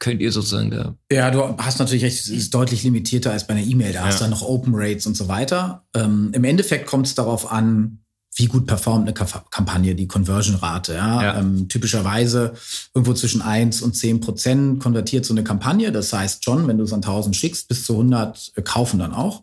[0.00, 0.96] könnt ihr sozusagen da?
[1.12, 3.92] Ja, du hast natürlich recht, es ist deutlich limitierter als bei einer E-Mail.
[3.92, 4.06] Da ja.
[4.06, 5.84] hast du dann noch Open Rates und so weiter.
[5.94, 8.00] Ähm, Im Endeffekt kommt es darauf an,
[8.34, 9.14] wie gut performt eine
[9.50, 10.94] Kampagne, die Conversion-Rate.
[10.94, 11.22] Ja?
[11.22, 11.38] ja.
[11.38, 12.54] Ähm, typischerweise
[12.94, 15.90] irgendwo zwischen 1 und 10 Prozent konvertiert so eine Kampagne.
[15.90, 19.12] Das heißt schon, wenn du es an 1000 schickst, bis zu 100 äh, kaufen dann
[19.12, 19.42] auch.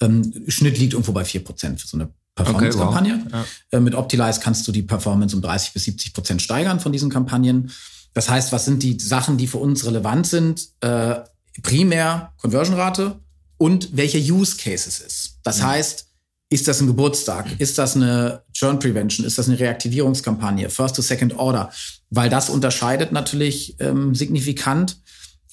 [0.00, 3.14] Ähm, Schnitt liegt irgendwo bei 4 Prozent für so eine Performance-Kampagne.
[3.14, 3.46] Okay, wow.
[3.70, 3.78] ja.
[3.78, 7.10] äh, mit Optimize kannst du die Performance um 30 bis 70 Prozent steigern von diesen
[7.10, 7.70] Kampagnen.
[8.14, 10.68] Das heißt, was sind die Sachen, die für uns relevant sind?
[10.80, 11.16] Äh,
[11.62, 13.20] primär Conversion-Rate
[13.58, 15.38] und welcher Use Case es ist.
[15.42, 15.66] Das mhm.
[15.66, 16.06] heißt,
[16.52, 17.46] ist das ein Geburtstag?
[17.58, 19.26] Ist das eine Churn Prevention?
[19.26, 20.68] Ist das eine Reaktivierungskampagne?
[20.68, 21.70] First to Second Order?
[22.10, 25.00] Weil das unterscheidet natürlich ähm, signifikant.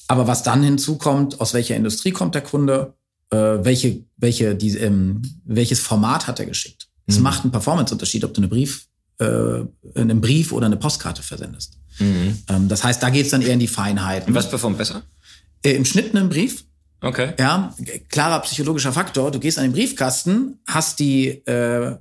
[0.07, 2.95] Aber was dann hinzukommt, aus welcher Industrie kommt der Kunde?
[3.29, 6.89] Äh, welche, welche, die, ähm, welches Format hat er geschickt?
[7.07, 7.23] Es mhm.
[7.23, 8.87] macht einen Performance-Unterschied, ob du eine Brief,
[9.19, 9.61] äh,
[9.95, 11.77] einen Brief oder eine Postkarte versendest.
[11.99, 12.37] Mhm.
[12.49, 14.35] Ähm, das heißt, da geht's dann eher in die Feinheiten.
[14.35, 15.03] Was performt besser?
[15.63, 16.65] Äh, Im Schnitt einen Brief
[17.01, 17.33] Okay.
[17.39, 17.73] Ja,
[18.09, 19.31] klarer psychologischer Faktor.
[19.31, 21.95] Du gehst an den Briefkasten, hast die äh,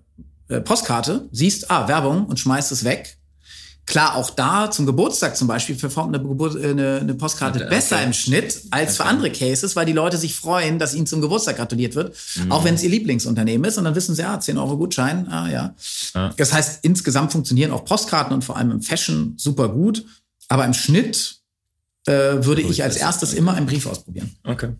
[0.48, 3.16] äh, Postkarte, siehst, ah, Werbung und schmeißt es weg.
[3.86, 7.70] Klar, auch da zum Geburtstag zum Beispiel performt eine, Geburt, äh, eine, eine Postkarte okay.
[7.70, 11.22] besser im Schnitt als für andere Cases, weil die Leute sich freuen, dass ihnen zum
[11.22, 12.52] Geburtstag gratuliert wird, mhm.
[12.52, 13.78] auch wenn es ihr Lieblingsunternehmen ist.
[13.78, 15.74] Und dann wissen sie, ja, 10 Euro Gutschein, ah ja.
[16.14, 16.34] ja.
[16.36, 20.04] Das heißt, insgesamt funktionieren auch Postkarten und vor allem im Fashion super gut.
[20.48, 21.38] Aber im Schnitt
[22.06, 24.36] äh, würde ich als erstes immer einen Brief ausprobieren.
[24.44, 24.72] Okay.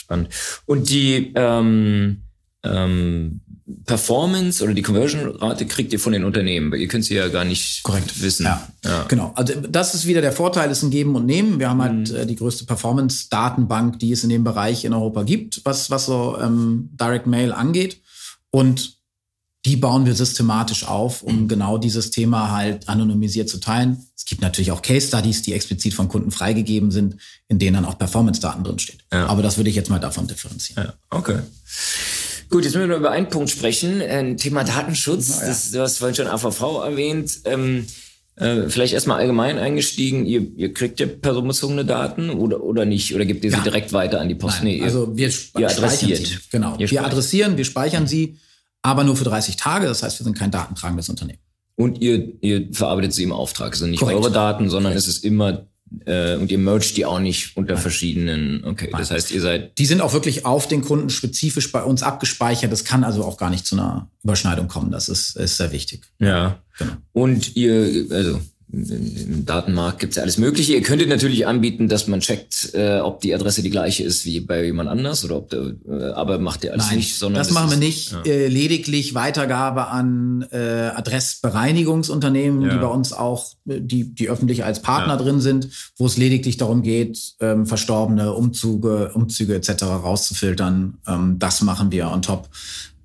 [0.00, 0.28] Spannend.
[0.66, 2.22] Und die ähm,
[2.64, 3.40] ähm,
[3.86, 7.44] Performance oder die Conversion-Rate kriegt ihr von den Unternehmen, weil ihr könnt sie ja gar
[7.44, 8.20] nicht Korrekt.
[8.20, 8.44] wissen.
[8.44, 8.68] Ja.
[8.84, 9.04] ja.
[9.08, 9.32] Genau.
[9.34, 11.58] Also das ist wieder der Vorteil, ist ein Geben und Nehmen.
[11.58, 12.16] Wir haben halt mhm.
[12.16, 16.38] äh, die größte Performance-Datenbank, die es in dem Bereich in Europa gibt, was, was so
[16.40, 18.00] ähm, Direct Mail angeht.
[18.50, 18.99] Und
[19.66, 24.06] die bauen wir systematisch auf, um genau dieses Thema halt anonymisiert zu teilen.
[24.16, 27.16] Es gibt natürlich auch Case Studies, die explizit von Kunden freigegeben sind,
[27.48, 29.02] in denen dann auch Performance-Daten drinstehen.
[29.12, 29.26] Ja.
[29.26, 30.84] Aber das würde ich jetzt mal davon differenzieren.
[30.84, 31.40] Ja, okay.
[32.48, 34.00] Gut, jetzt müssen wir über einen Punkt sprechen.
[34.00, 35.40] Ein Thema Datenschutz.
[35.40, 37.40] Ja, das, du hast vorhin schon AVV erwähnt.
[37.44, 37.86] Ähm,
[38.36, 40.24] äh, vielleicht erstmal allgemein eingestiegen.
[40.24, 43.14] Ihr, ihr kriegt ja personenbezogene Daten oder, oder nicht?
[43.14, 44.64] Oder gebt ihr sie direkt weiter an die Post?
[44.64, 46.26] Nein, nee, also wir ihr adressiert.
[46.26, 46.38] Sie.
[46.50, 46.76] Genau.
[46.78, 48.38] Ihr wir adressieren, wir speichern sie
[48.82, 49.86] aber nur für 30 Tage.
[49.86, 51.40] Das heißt, wir sind kein datentragendes Unternehmen.
[51.76, 53.74] Und ihr, ihr verarbeitet sie im Auftrag.
[53.74, 54.18] Sind nicht Korrekt.
[54.18, 55.08] eure Daten, sondern Korrekt.
[55.08, 55.66] es ist immer
[56.04, 57.82] äh, und ihr mergt die auch nicht unter Nein.
[57.82, 58.64] verschiedenen.
[58.64, 59.00] Okay, Nein.
[59.00, 59.78] das heißt, ihr seid.
[59.78, 62.70] Die sind auch wirklich auf den Kunden spezifisch bei uns abgespeichert.
[62.70, 64.90] Das kann also auch gar nicht zu einer Überschneidung kommen.
[64.90, 66.02] Das ist, ist sehr wichtig.
[66.18, 66.60] Ja.
[66.78, 66.92] Genau.
[67.12, 68.40] Und ihr, also
[68.72, 70.74] im Datenmarkt gibt es ja alles Mögliche.
[70.74, 74.40] Ihr könntet natürlich anbieten, dass man checkt, äh, ob die Adresse die gleiche ist wie
[74.40, 77.40] bei jemand anders oder ob der, äh, aber macht ihr alles Nein, nicht, sondern.
[77.40, 78.12] Das, das machen wir nicht.
[78.12, 78.22] Ja.
[78.22, 82.68] Äh, lediglich Weitergabe an äh, Adressbereinigungsunternehmen, ja.
[82.68, 85.22] die bei uns auch, die, die öffentlich als Partner ja.
[85.22, 89.82] drin sind, wo es lediglich darum geht, ähm, verstorbene Umzüge, Umzüge etc.
[89.82, 90.98] rauszufiltern.
[91.08, 92.48] Ähm, das machen wir on top.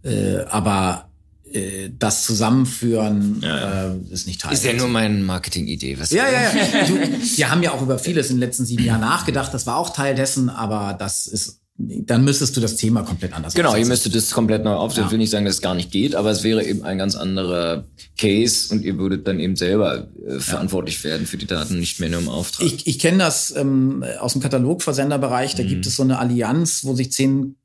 [0.03, 1.09] Äh, aber
[1.55, 4.53] äh, das Zusammenführen ja, Äh, ist nicht Teil.
[4.53, 5.97] Ist ja nur meine Marketing-Idee.
[6.09, 6.87] Ja, ja, ja.
[6.87, 6.95] Du,
[7.37, 9.53] wir haben ja auch über vieles in den letzten sieben Jahren nachgedacht.
[9.53, 13.53] Das war auch Teil dessen, aber das ist dann müsstest du das Thema komplett anders
[13.53, 13.85] Genau, aufsetzen.
[13.85, 15.01] ihr müsstet das komplett neu aufsetzen.
[15.01, 15.05] Ja.
[15.07, 17.15] Ich will nicht sagen, dass es gar nicht geht, aber es wäre eben ein ganz
[17.15, 17.85] anderer
[18.17, 21.09] Case und ihr würdet dann eben selber äh, verantwortlich ja.
[21.09, 22.65] werden für die Daten, nicht mehr nur im Auftrag.
[22.65, 25.55] Ich, ich kenne das ähm, aus dem Katalogversenderbereich.
[25.55, 25.67] Da mhm.
[25.67, 27.57] gibt es so eine Allianz, wo sich zehn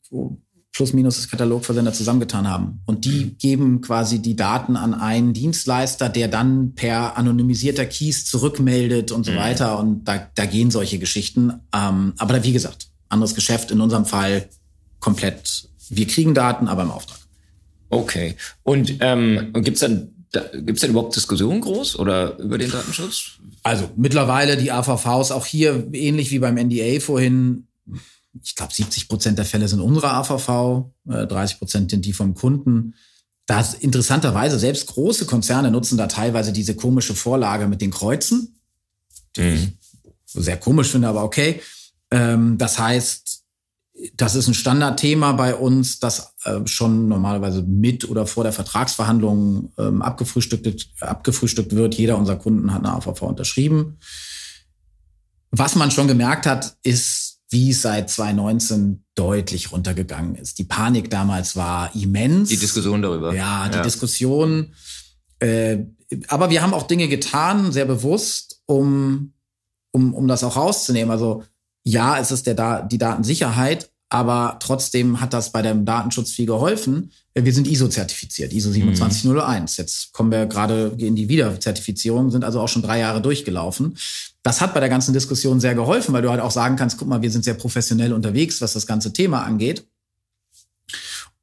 [0.73, 2.81] plus minus das Katalogversender zusammengetan haben.
[2.87, 3.39] Und die mhm.
[3.39, 9.33] geben quasi die Daten an einen Dienstleister, der dann per anonymisierter Keys zurückmeldet und so
[9.33, 9.37] mhm.
[9.37, 9.79] weiter.
[9.79, 11.53] Und da, da gehen solche Geschichten.
[11.75, 14.49] Ähm, aber da, wie gesagt, anderes Geschäft, in unserem Fall
[15.01, 17.19] komplett, wir kriegen Daten, aber im Auftrag.
[17.89, 18.37] Okay.
[18.63, 23.41] Und ähm, gibt es dann Gibt es denn überhaupt Diskussionen groß oder über den Datenschutz?
[23.65, 27.67] Also mittlerweile die AVVs auch hier ähnlich wie beim NDA vorhin
[28.43, 32.35] ich glaube, 70 Prozent der Fälle sind unsere AVV, äh, 30 Prozent sind die vom
[32.35, 32.95] Kunden.
[33.47, 38.61] Da interessanterweise selbst große Konzerne nutzen da teilweise diese komische Vorlage mit den Kreuzen.
[39.37, 39.55] Die mhm.
[39.57, 39.73] ich
[40.33, 41.61] sehr komisch finde, aber okay.
[42.11, 43.41] Ähm, das heißt,
[44.15, 49.73] das ist ein Standardthema bei uns, das äh, schon normalerweise mit oder vor der Vertragsverhandlung
[49.79, 51.95] ähm, abgefrühstückt, abgefrühstückt wird.
[51.97, 53.99] Jeder unserer Kunden hat eine AVV unterschrieben.
[55.51, 60.59] Was man schon gemerkt hat, ist, wie es seit 2019 deutlich runtergegangen ist.
[60.59, 62.49] Die Panik damals war immens.
[62.49, 63.35] Die Diskussion darüber.
[63.35, 63.83] Ja, die ja.
[63.83, 64.73] Diskussion.
[65.41, 65.79] Äh,
[66.29, 69.33] aber wir haben auch Dinge getan, sehr bewusst, um,
[69.93, 71.11] um, um das auch rauszunehmen.
[71.11, 71.43] Also
[71.85, 76.47] ja, es ist der da die Datensicherheit, aber trotzdem hat das bei dem Datenschutz viel
[76.47, 77.13] geholfen.
[77.35, 79.79] Wir sind ISO-zertifiziert, ISO 27001.
[79.79, 79.83] Mhm.
[79.83, 83.97] Jetzt kommen wir gerade in die Wiederzertifizierung, sind also auch schon drei Jahre durchgelaufen.
[84.43, 87.09] Das hat bei der ganzen Diskussion sehr geholfen, weil du halt auch sagen kannst, guck
[87.09, 89.87] mal, wir sind sehr professionell unterwegs, was das ganze Thema angeht.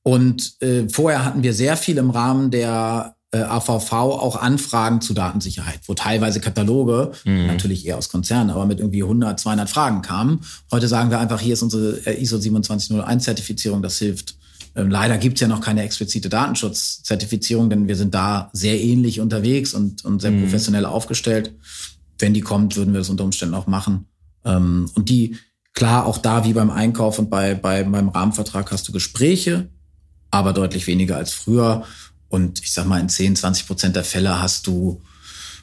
[0.03, 5.13] Und äh, vorher hatten wir sehr viel im Rahmen der äh, AVV auch Anfragen zu
[5.13, 7.47] Datensicherheit, wo teilweise Kataloge, mhm.
[7.47, 10.41] natürlich eher aus Konzernen, aber mit irgendwie 100, 200 Fragen kamen.
[10.71, 14.37] Heute sagen wir einfach, hier ist unsere äh, ISO 27001 Zertifizierung, das hilft.
[14.75, 19.73] Ähm, leider gibt's ja noch keine explizite Datenschutzzertifizierung, denn wir sind da sehr ähnlich unterwegs
[19.73, 20.43] und, und sehr mhm.
[20.43, 21.51] professionell aufgestellt.
[22.19, 24.07] Wenn die kommt, würden wir das unter Umständen auch machen.
[24.45, 25.37] Ähm, und die,
[25.73, 29.69] klar, auch da wie beim Einkauf und bei, bei beim Rahmenvertrag hast du Gespräche,
[30.31, 31.85] aber deutlich weniger als früher.
[32.29, 35.01] Und ich sag mal, in 10, 20 Prozent der Fälle hast du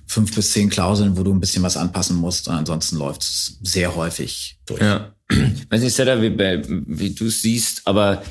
[0.06, 2.48] fünf bis zehn Klauseln, wo du ein bisschen was anpassen musst.
[2.48, 4.80] Und ansonsten läuft es sehr häufig durch.
[4.80, 5.14] Ja.
[5.30, 8.22] Ich weiß nicht, Seda, wie, wie du es siehst, aber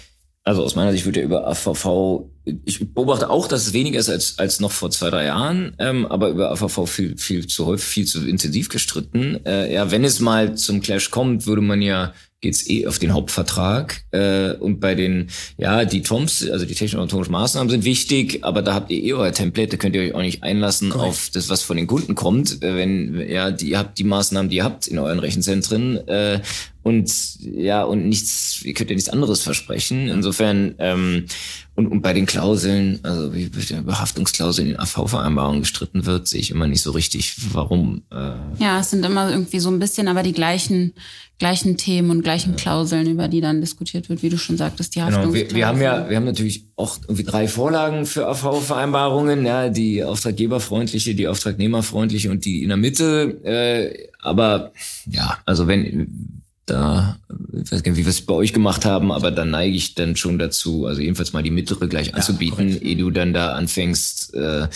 [0.44, 2.26] also aus meiner Sicht wird ja über AVV,
[2.66, 6.06] ich beobachte auch, dass es weniger ist als, als noch vor zwei, drei Jahren, ähm,
[6.06, 9.46] aber über AVV viel, viel zu häufig, viel zu intensiv gestritten.
[9.46, 12.14] Äh, ja, wenn es mal zum Clash kommt, würde man ja
[12.44, 14.04] geht's eh auf den Hauptvertrag.
[14.12, 18.76] Äh, und bei den, ja, die TOMs, also die technisch-autonomischen Maßnahmen sind wichtig, aber da
[18.76, 21.10] habt ihr eh euer Template, da könnt ihr euch auch nicht einlassen Correct.
[21.10, 22.62] auf das, was von den Kunden kommt.
[22.62, 26.42] Äh, wenn, ja, die, ihr habt die Maßnahmen, die ihr habt in euren Rechenzentren äh,
[26.84, 30.10] und ja, und nichts, ihr könnt ja nichts anderes versprechen.
[30.10, 31.26] Insofern, ähm,
[31.76, 36.52] und, und bei den Klauseln, also wie über Haftungsklauseln in AV-Vereinbarungen gestritten wird, sehe ich
[36.52, 38.04] immer nicht so richtig, warum.
[38.12, 40.94] Äh ja, es sind immer irgendwie so ein bisschen aber die gleichen,
[41.40, 42.58] gleichen Themen und gleichen ja.
[42.58, 45.48] Klauseln, über die dann diskutiert wird, wie du schon sagtest, die Haftungsklauseln.
[45.48, 49.70] Genau, wir, wir haben ja, wir haben natürlich auch irgendwie drei Vorlagen für AV-Vereinbarungen, ja,
[49.70, 53.40] die auftraggeberfreundliche, die auftragnehmerfreundliche und die in der Mitte.
[53.46, 54.74] Äh, aber
[55.10, 57.18] ja, also wenn da,
[57.52, 59.96] ich weiß gar nicht, wie wir es bei euch gemacht haben, aber da neige ich
[59.96, 63.54] dann schon dazu, also jedenfalls mal die mittlere gleich anzubieten, ja, ehe du dann da
[63.54, 64.68] anfängst, äh,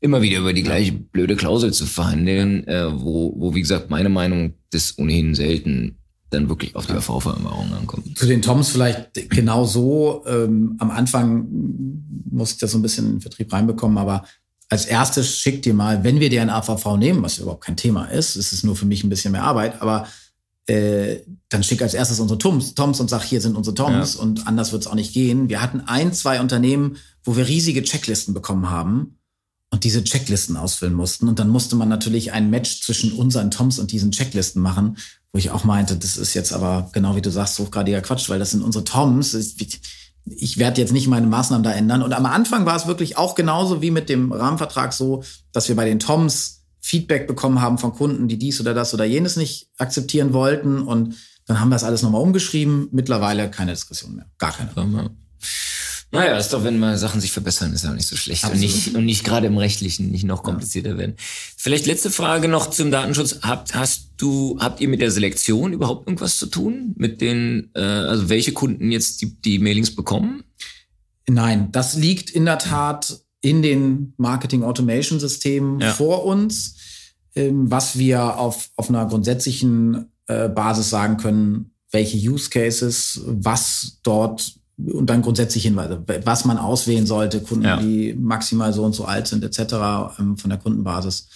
[0.00, 4.08] immer wieder über die gleiche blöde Klausel zu verhandeln, äh, wo, wo, wie gesagt, meine
[4.08, 5.96] Meinung das ohnehin selten
[6.30, 8.16] dann wirklich auf die AV-Vereinbarung ankommt.
[8.18, 10.24] Zu den Toms vielleicht genau so.
[10.26, 11.46] Ähm, am Anfang
[12.30, 14.24] muss ich das so ein bisschen in den Vertrieb reinbekommen, aber
[14.70, 18.06] als erstes schick dir mal, wenn wir dir ein AVV nehmen, was überhaupt kein Thema
[18.06, 20.06] ist, es ist nur für mich ein bisschen mehr Arbeit, aber
[20.66, 24.20] äh, dann schick als erstes unsere Toms, Toms und sag, hier sind unsere Toms ja.
[24.20, 25.48] und anders wird es auch nicht gehen.
[25.48, 29.18] Wir hatten ein, zwei Unternehmen, wo wir riesige Checklisten bekommen haben
[29.70, 31.28] und diese Checklisten ausfüllen mussten.
[31.28, 34.98] Und dann musste man natürlich ein Match zwischen unseren Toms und diesen Checklisten machen,
[35.32, 38.38] wo ich auch meinte, das ist jetzt aber genau wie du sagst, hochgradiger Quatsch, weil
[38.38, 39.34] das sind unsere Toms.
[40.24, 42.02] Ich werde jetzt nicht meine Maßnahmen da ändern.
[42.02, 45.74] Und am Anfang war es wirklich auch genauso wie mit dem Rahmenvertrag so, dass wir
[45.74, 49.68] bei den Toms Feedback bekommen haben von Kunden, die dies oder das oder jenes nicht
[49.78, 50.82] akzeptieren wollten.
[50.82, 51.14] Und
[51.46, 52.88] dann haben wir das alles nochmal umgeschrieben.
[52.90, 54.26] Mittlerweile keine Diskussion mehr.
[54.36, 55.10] Gar keine.
[56.10, 58.44] Naja, ist doch, wenn mal Sachen sich verbessern, ist ja auch nicht so schlecht.
[58.44, 58.62] Absolut.
[58.62, 60.98] Und nicht, und nicht gerade im Rechtlichen nicht noch komplizierter ja.
[60.98, 61.14] werden.
[61.56, 63.38] Vielleicht letzte Frage noch zum Datenschutz.
[63.40, 66.92] Habt, hast du, habt ihr mit der Selektion überhaupt irgendwas zu tun?
[66.96, 70.44] Mit den, äh, also welche Kunden jetzt die, die Mailings bekommen?
[71.28, 75.92] Nein, das liegt in der Tat in den Marketing Automation Systemen ja.
[75.92, 76.76] vor uns,
[77.34, 83.98] ähm, was wir auf, auf einer grundsätzlichen äh, Basis sagen können, welche Use Cases, was
[84.02, 87.76] dort und dann grundsätzlich Hinweise, was man auswählen sollte, Kunden, ja.
[87.76, 90.18] die maximal so und so alt sind, etc.
[90.18, 91.28] Ähm, von der Kundenbasis.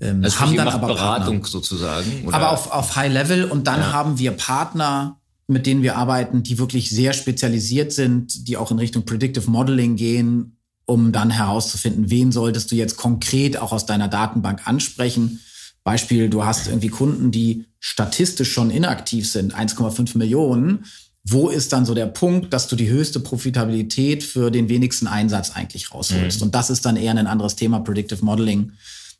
[0.00, 1.48] Ähm, also haben dann aber Beratung Partner.
[1.48, 2.26] sozusagen.
[2.26, 2.36] Oder?
[2.36, 3.92] Aber auf, auf High Level und dann ja.
[3.92, 8.78] haben wir Partner, mit denen wir arbeiten, die wirklich sehr spezialisiert sind, die auch in
[8.78, 10.57] Richtung Predictive Modeling gehen
[10.88, 15.40] um dann herauszufinden, wen solltest du jetzt konkret auch aus deiner Datenbank ansprechen.
[15.84, 20.86] Beispiel, du hast irgendwie Kunden, die statistisch schon inaktiv sind, 1,5 Millionen.
[21.24, 25.50] Wo ist dann so der Punkt, dass du die höchste Profitabilität für den wenigsten Einsatz
[25.50, 26.40] eigentlich rausholst?
[26.40, 26.46] Mhm.
[26.46, 28.72] Und das ist dann eher ein anderes Thema, Predictive Modeling.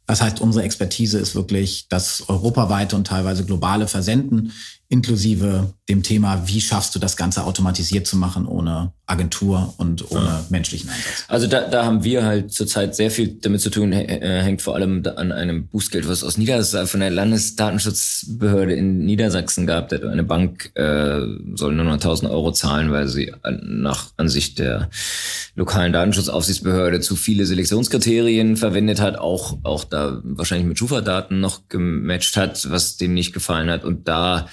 [0.07, 4.53] Das heißt, unsere Expertise ist wirklich das europaweite und teilweise globale Versenden
[4.89, 10.27] inklusive dem Thema, wie schaffst du das Ganze automatisiert zu machen ohne Agentur und ohne
[10.27, 10.45] ja.
[10.51, 11.25] menschlichen Einsatz.
[11.29, 14.75] Also da, da haben wir halt zurzeit sehr viel damit zu tun, äh, hängt vor
[14.75, 19.89] allem an einem Bußgeld, was aus Niedersachsen von der Landesdatenschutzbehörde in Niedersachsen gab.
[19.89, 21.21] Der eine Bank äh,
[21.55, 23.33] soll nur noch 1000 Euro zahlen, weil sie
[23.63, 24.91] nach Ansicht der
[25.55, 32.37] lokalen Datenschutzaufsichtsbehörde zu viele Selektionskriterien verwendet hat, auch, auch da wahrscheinlich mit Schufa-Daten noch gematcht
[32.37, 33.85] hat, was dem nicht gefallen hat.
[33.85, 34.49] Und da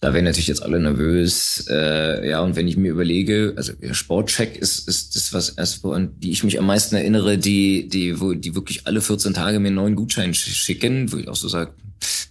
[0.00, 1.66] da werden natürlich jetzt alle nervös.
[1.68, 6.14] Äh, ja, und wenn ich mir überlege, also Sportcheck ist, ist das, was erst an
[6.18, 9.68] die ich mich am meisten erinnere, die, die, wo die wirklich alle 14 Tage mir
[9.68, 11.72] einen neuen Gutschein schicken, wo ich auch so sage,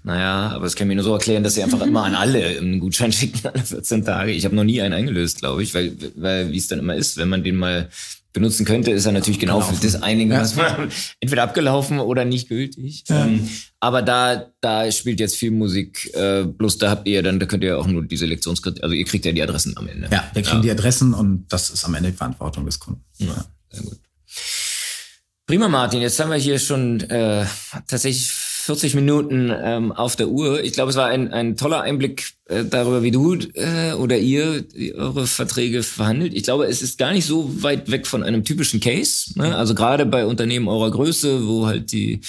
[0.03, 2.79] naja, aber das kann mir nur so erklären, dass sie einfach immer an alle einen
[2.79, 4.31] Gutschein schicken, alle 14 Tage.
[4.31, 7.17] Ich habe noch nie einen eingelöst, glaube ich, weil, weil wie es dann immer ist,
[7.17, 7.89] wenn man den mal
[8.31, 10.41] benutzen könnte, ist er natürlich genau für das einige, ja.
[10.41, 13.03] was man entweder abgelaufen oder nicht gültig.
[13.07, 13.25] Ja.
[13.25, 13.49] Ähm,
[13.79, 16.13] aber da, da spielt jetzt viel Musik.
[16.13, 19.05] Äh, bloß da habt ihr dann, da könnt ihr auch nur die Selektionskriterien, also ihr
[19.05, 20.09] kriegt ja die Adressen am Ende.
[20.11, 20.63] Ja, wir kriegen ja.
[20.63, 23.03] die Adressen und das ist am Ende die Verantwortung des Kunden.
[23.17, 23.99] Ja, sehr gut.
[25.47, 26.01] Prima, Martin.
[26.01, 27.43] Jetzt haben wir hier schon äh,
[27.87, 28.29] tatsächlich
[28.61, 30.61] 40 Minuten ähm, auf der Uhr.
[30.63, 34.65] Ich glaube, es war ein, ein toller Einblick äh, darüber, wie du äh, oder ihr
[34.95, 36.33] eure Verträge verhandelt.
[36.33, 39.31] Ich glaube, es ist gar nicht so weit weg von einem typischen Case.
[39.35, 39.55] Ne?
[39.55, 42.19] Also gerade bei Unternehmen eurer Größe, wo halt die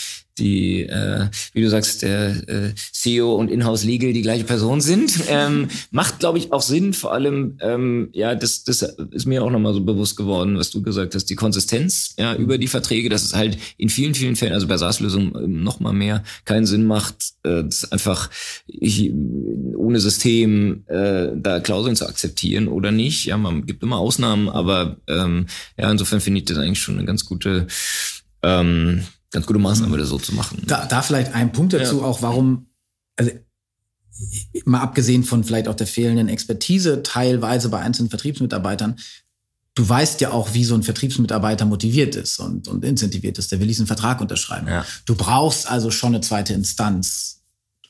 [0.40, 5.12] die, äh, wie du sagst, der äh, CEO und Inhouse Legal die gleiche Person sind,
[5.28, 6.94] ähm, macht, glaube ich, auch Sinn.
[6.94, 10.82] Vor allem, ähm, ja, das, das ist mir auch nochmal so bewusst geworden, was du
[10.82, 14.54] gesagt hast, die Konsistenz ja, über die Verträge, dass es halt in vielen, vielen Fällen,
[14.54, 18.30] also bei SaaS-Lösungen ähm, noch mal mehr, keinen Sinn macht, äh, das einfach
[18.66, 19.12] ich,
[19.76, 23.26] ohne System äh, da Klauseln zu akzeptieren oder nicht.
[23.26, 27.06] Ja, man gibt immer Ausnahmen, aber ähm, ja, insofern finde ich das eigentlich schon eine
[27.06, 27.66] ganz gute
[28.42, 30.62] ähm, ganz gute Maßnahme, das so zu machen.
[30.66, 32.04] Da, da vielleicht ein Punkt dazu ja.
[32.04, 32.66] auch, warum,
[33.16, 33.30] also
[34.64, 38.96] mal abgesehen von vielleicht auch der fehlenden Expertise teilweise bei einzelnen Vertriebsmitarbeitern,
[39.74, 43.52] du weißt ja auch, wie so ein Vertriebsmitarbeiter motiviert ist und, und incentiviert ist.
[43.52, 44.68] Der will diesen Vertrag unterschreiben.
[44.68, 44.84] Ja.
[45.06, 47.42] Du brauchst also schon eine zweite Instanz.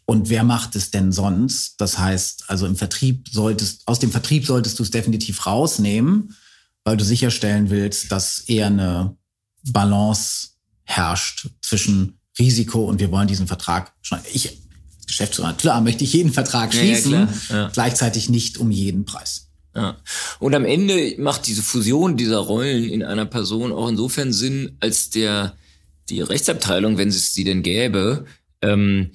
[0.04, 1.80] Und wer macht es denn sonst?
[1.80, 6.36] Das heißt, also im Vertrieb solltest, aus dem Vertrieb solltest du es definitiv rausnehmen,
[6.84, 9.16] weil du sicherstellen willst, dass eher eine
[9.62, 10.49] Balance
[10.90, 14.18] herrscht zwischen Risiko und wir wollen diesen Vertrag schon.
[14.32, 14.58] Ich,
[15.06, 17.68] Geschäftsführer, klar, möchte ich jeden Vertrag schließen, ja, ja.
[17.72, 19.48] gleichzeitig nicht um jeden Preis.
[19.74, 19.96] Ja.
[20.40, 25.10] Und am Ende macht diese Fusion dieser Rollen in einer Person auch insofern Sinn, als
[25.10, 25.56] der
[26.08, 28.26] die Rechtsabteilung, wenn es sie denn gäbe,
[28.62, 29.12] ähm,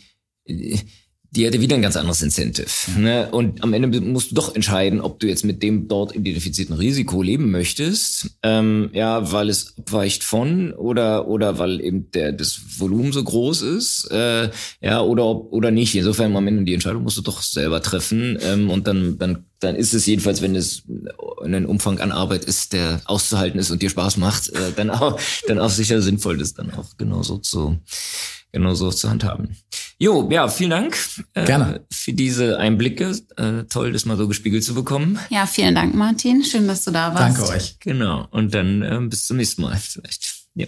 [1.35, 2.67] die hätte wieder ein ganz anderes Incentive.
[2.97, 3.29] Ne?
[3.31, 7.21] Und am Ende musst du doch entscheiden, ob du jetzt mit dem dort identifizierten Risiko
[7.21, 13.11] leben möchtest, ähm, ja, weil es abweicht von oder oder weil eben der das Volumen
[13.11, 14.49] so groß ist, äh,
[14.81, 15.95] ja, oder oder nicht.
[15.95, 19.75] Insofern am Ende die Entscheidung musst du doch selber treffen ähm, und dann dann dann
[19.75, 20.83] ist es jedenfalls, wenn es
[21.43, 25.19] ein Umfang an Arbeit ist, der auszuhalten ist und dir Spaß macht, äh, dann auch
[25.47, 27.79] dann auch sicher sinnvoll, das dann auch genauso zu
[28.55, 29.57] genauso zu handhaben.
[29.99, 30.97] Jo, ja, vielen Dank
[31.33, 31.81] äh, Gerne.
[31.91, 33.13] für diese Einblicke.
[33.35, 35.19] Äh, toll, das mal so gespiegelt zu bekommen.
[35.29, 36.41] Ja, vielen Dank, Martin.
[36.43, 37.37] Schön, dass du da warst.
[37.37, 37.75] Danke euch.
[37.81, 38.27] Genau.
[38.31, 40.45] Und dann äh, bis zum nächsten Mal vielleicht.
[40.55, 40.67] Ja.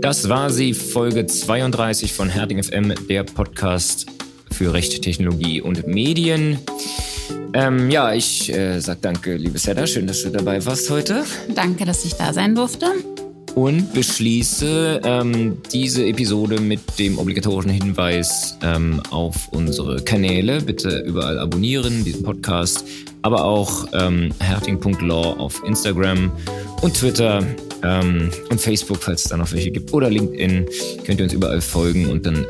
[0.00, 4.15] Das war sie, Folge 32 von Herding FM, der Podcast
[4.56, 6.58] für Recht, Technologie und Medien.
[7.52, 9.86] Ähm, ja, ich äh, sag danke, liebe Sedda.
[9.86, 11.24] Schön, dass du dabei warst heute.
[11.54, 12.86] Danke, dass ich da sein durfte.
[13.54, 20.62] Und beschließe ähm, diese Episode mit dem obligatorischen Hinweis ähm, auf unsere Kanäle.
[20.62, 22.84] Bitte überall abonnieren, diesen Podcast,
[23.20, 26.32] aber auch ähm, herting.law auf Instagram
[26.80, 27.42] und Twitter
[27.82, 30.66] ähm, und Facebook, falls es da noch welche gibt, oder LinkedIn.
[31.04, 32.46] Könnt ihr uns überall folgen und dann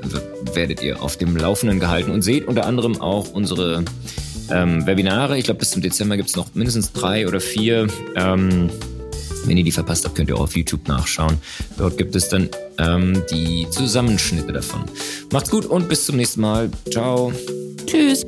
[0.54, 3.84] werdet ihr auf dem Laufenden gehalten und seht unter anderem auch unsere
[4.50, 5.38] ähm, Webinare.
[5.38, 7.86] Ich glaube, bis zum Dezember gibt es noch mindestens drei oder vier.
[8.14, 8.70] Ähm,
[9.44, 11.38] wenn ihr die verpasst habt, könnt ihr auch auf YouTube nachschauen.
[11.78, 12.48] Dort gibt es dann
[12.78, 14.84] ähm, die Zusammenschnitte davon.
[15.32, 16.70] Macht's gut und bis zum nächsten Mal.
[16.90, 17.32] Ciao.
[17.86, 18.26] Tschüss.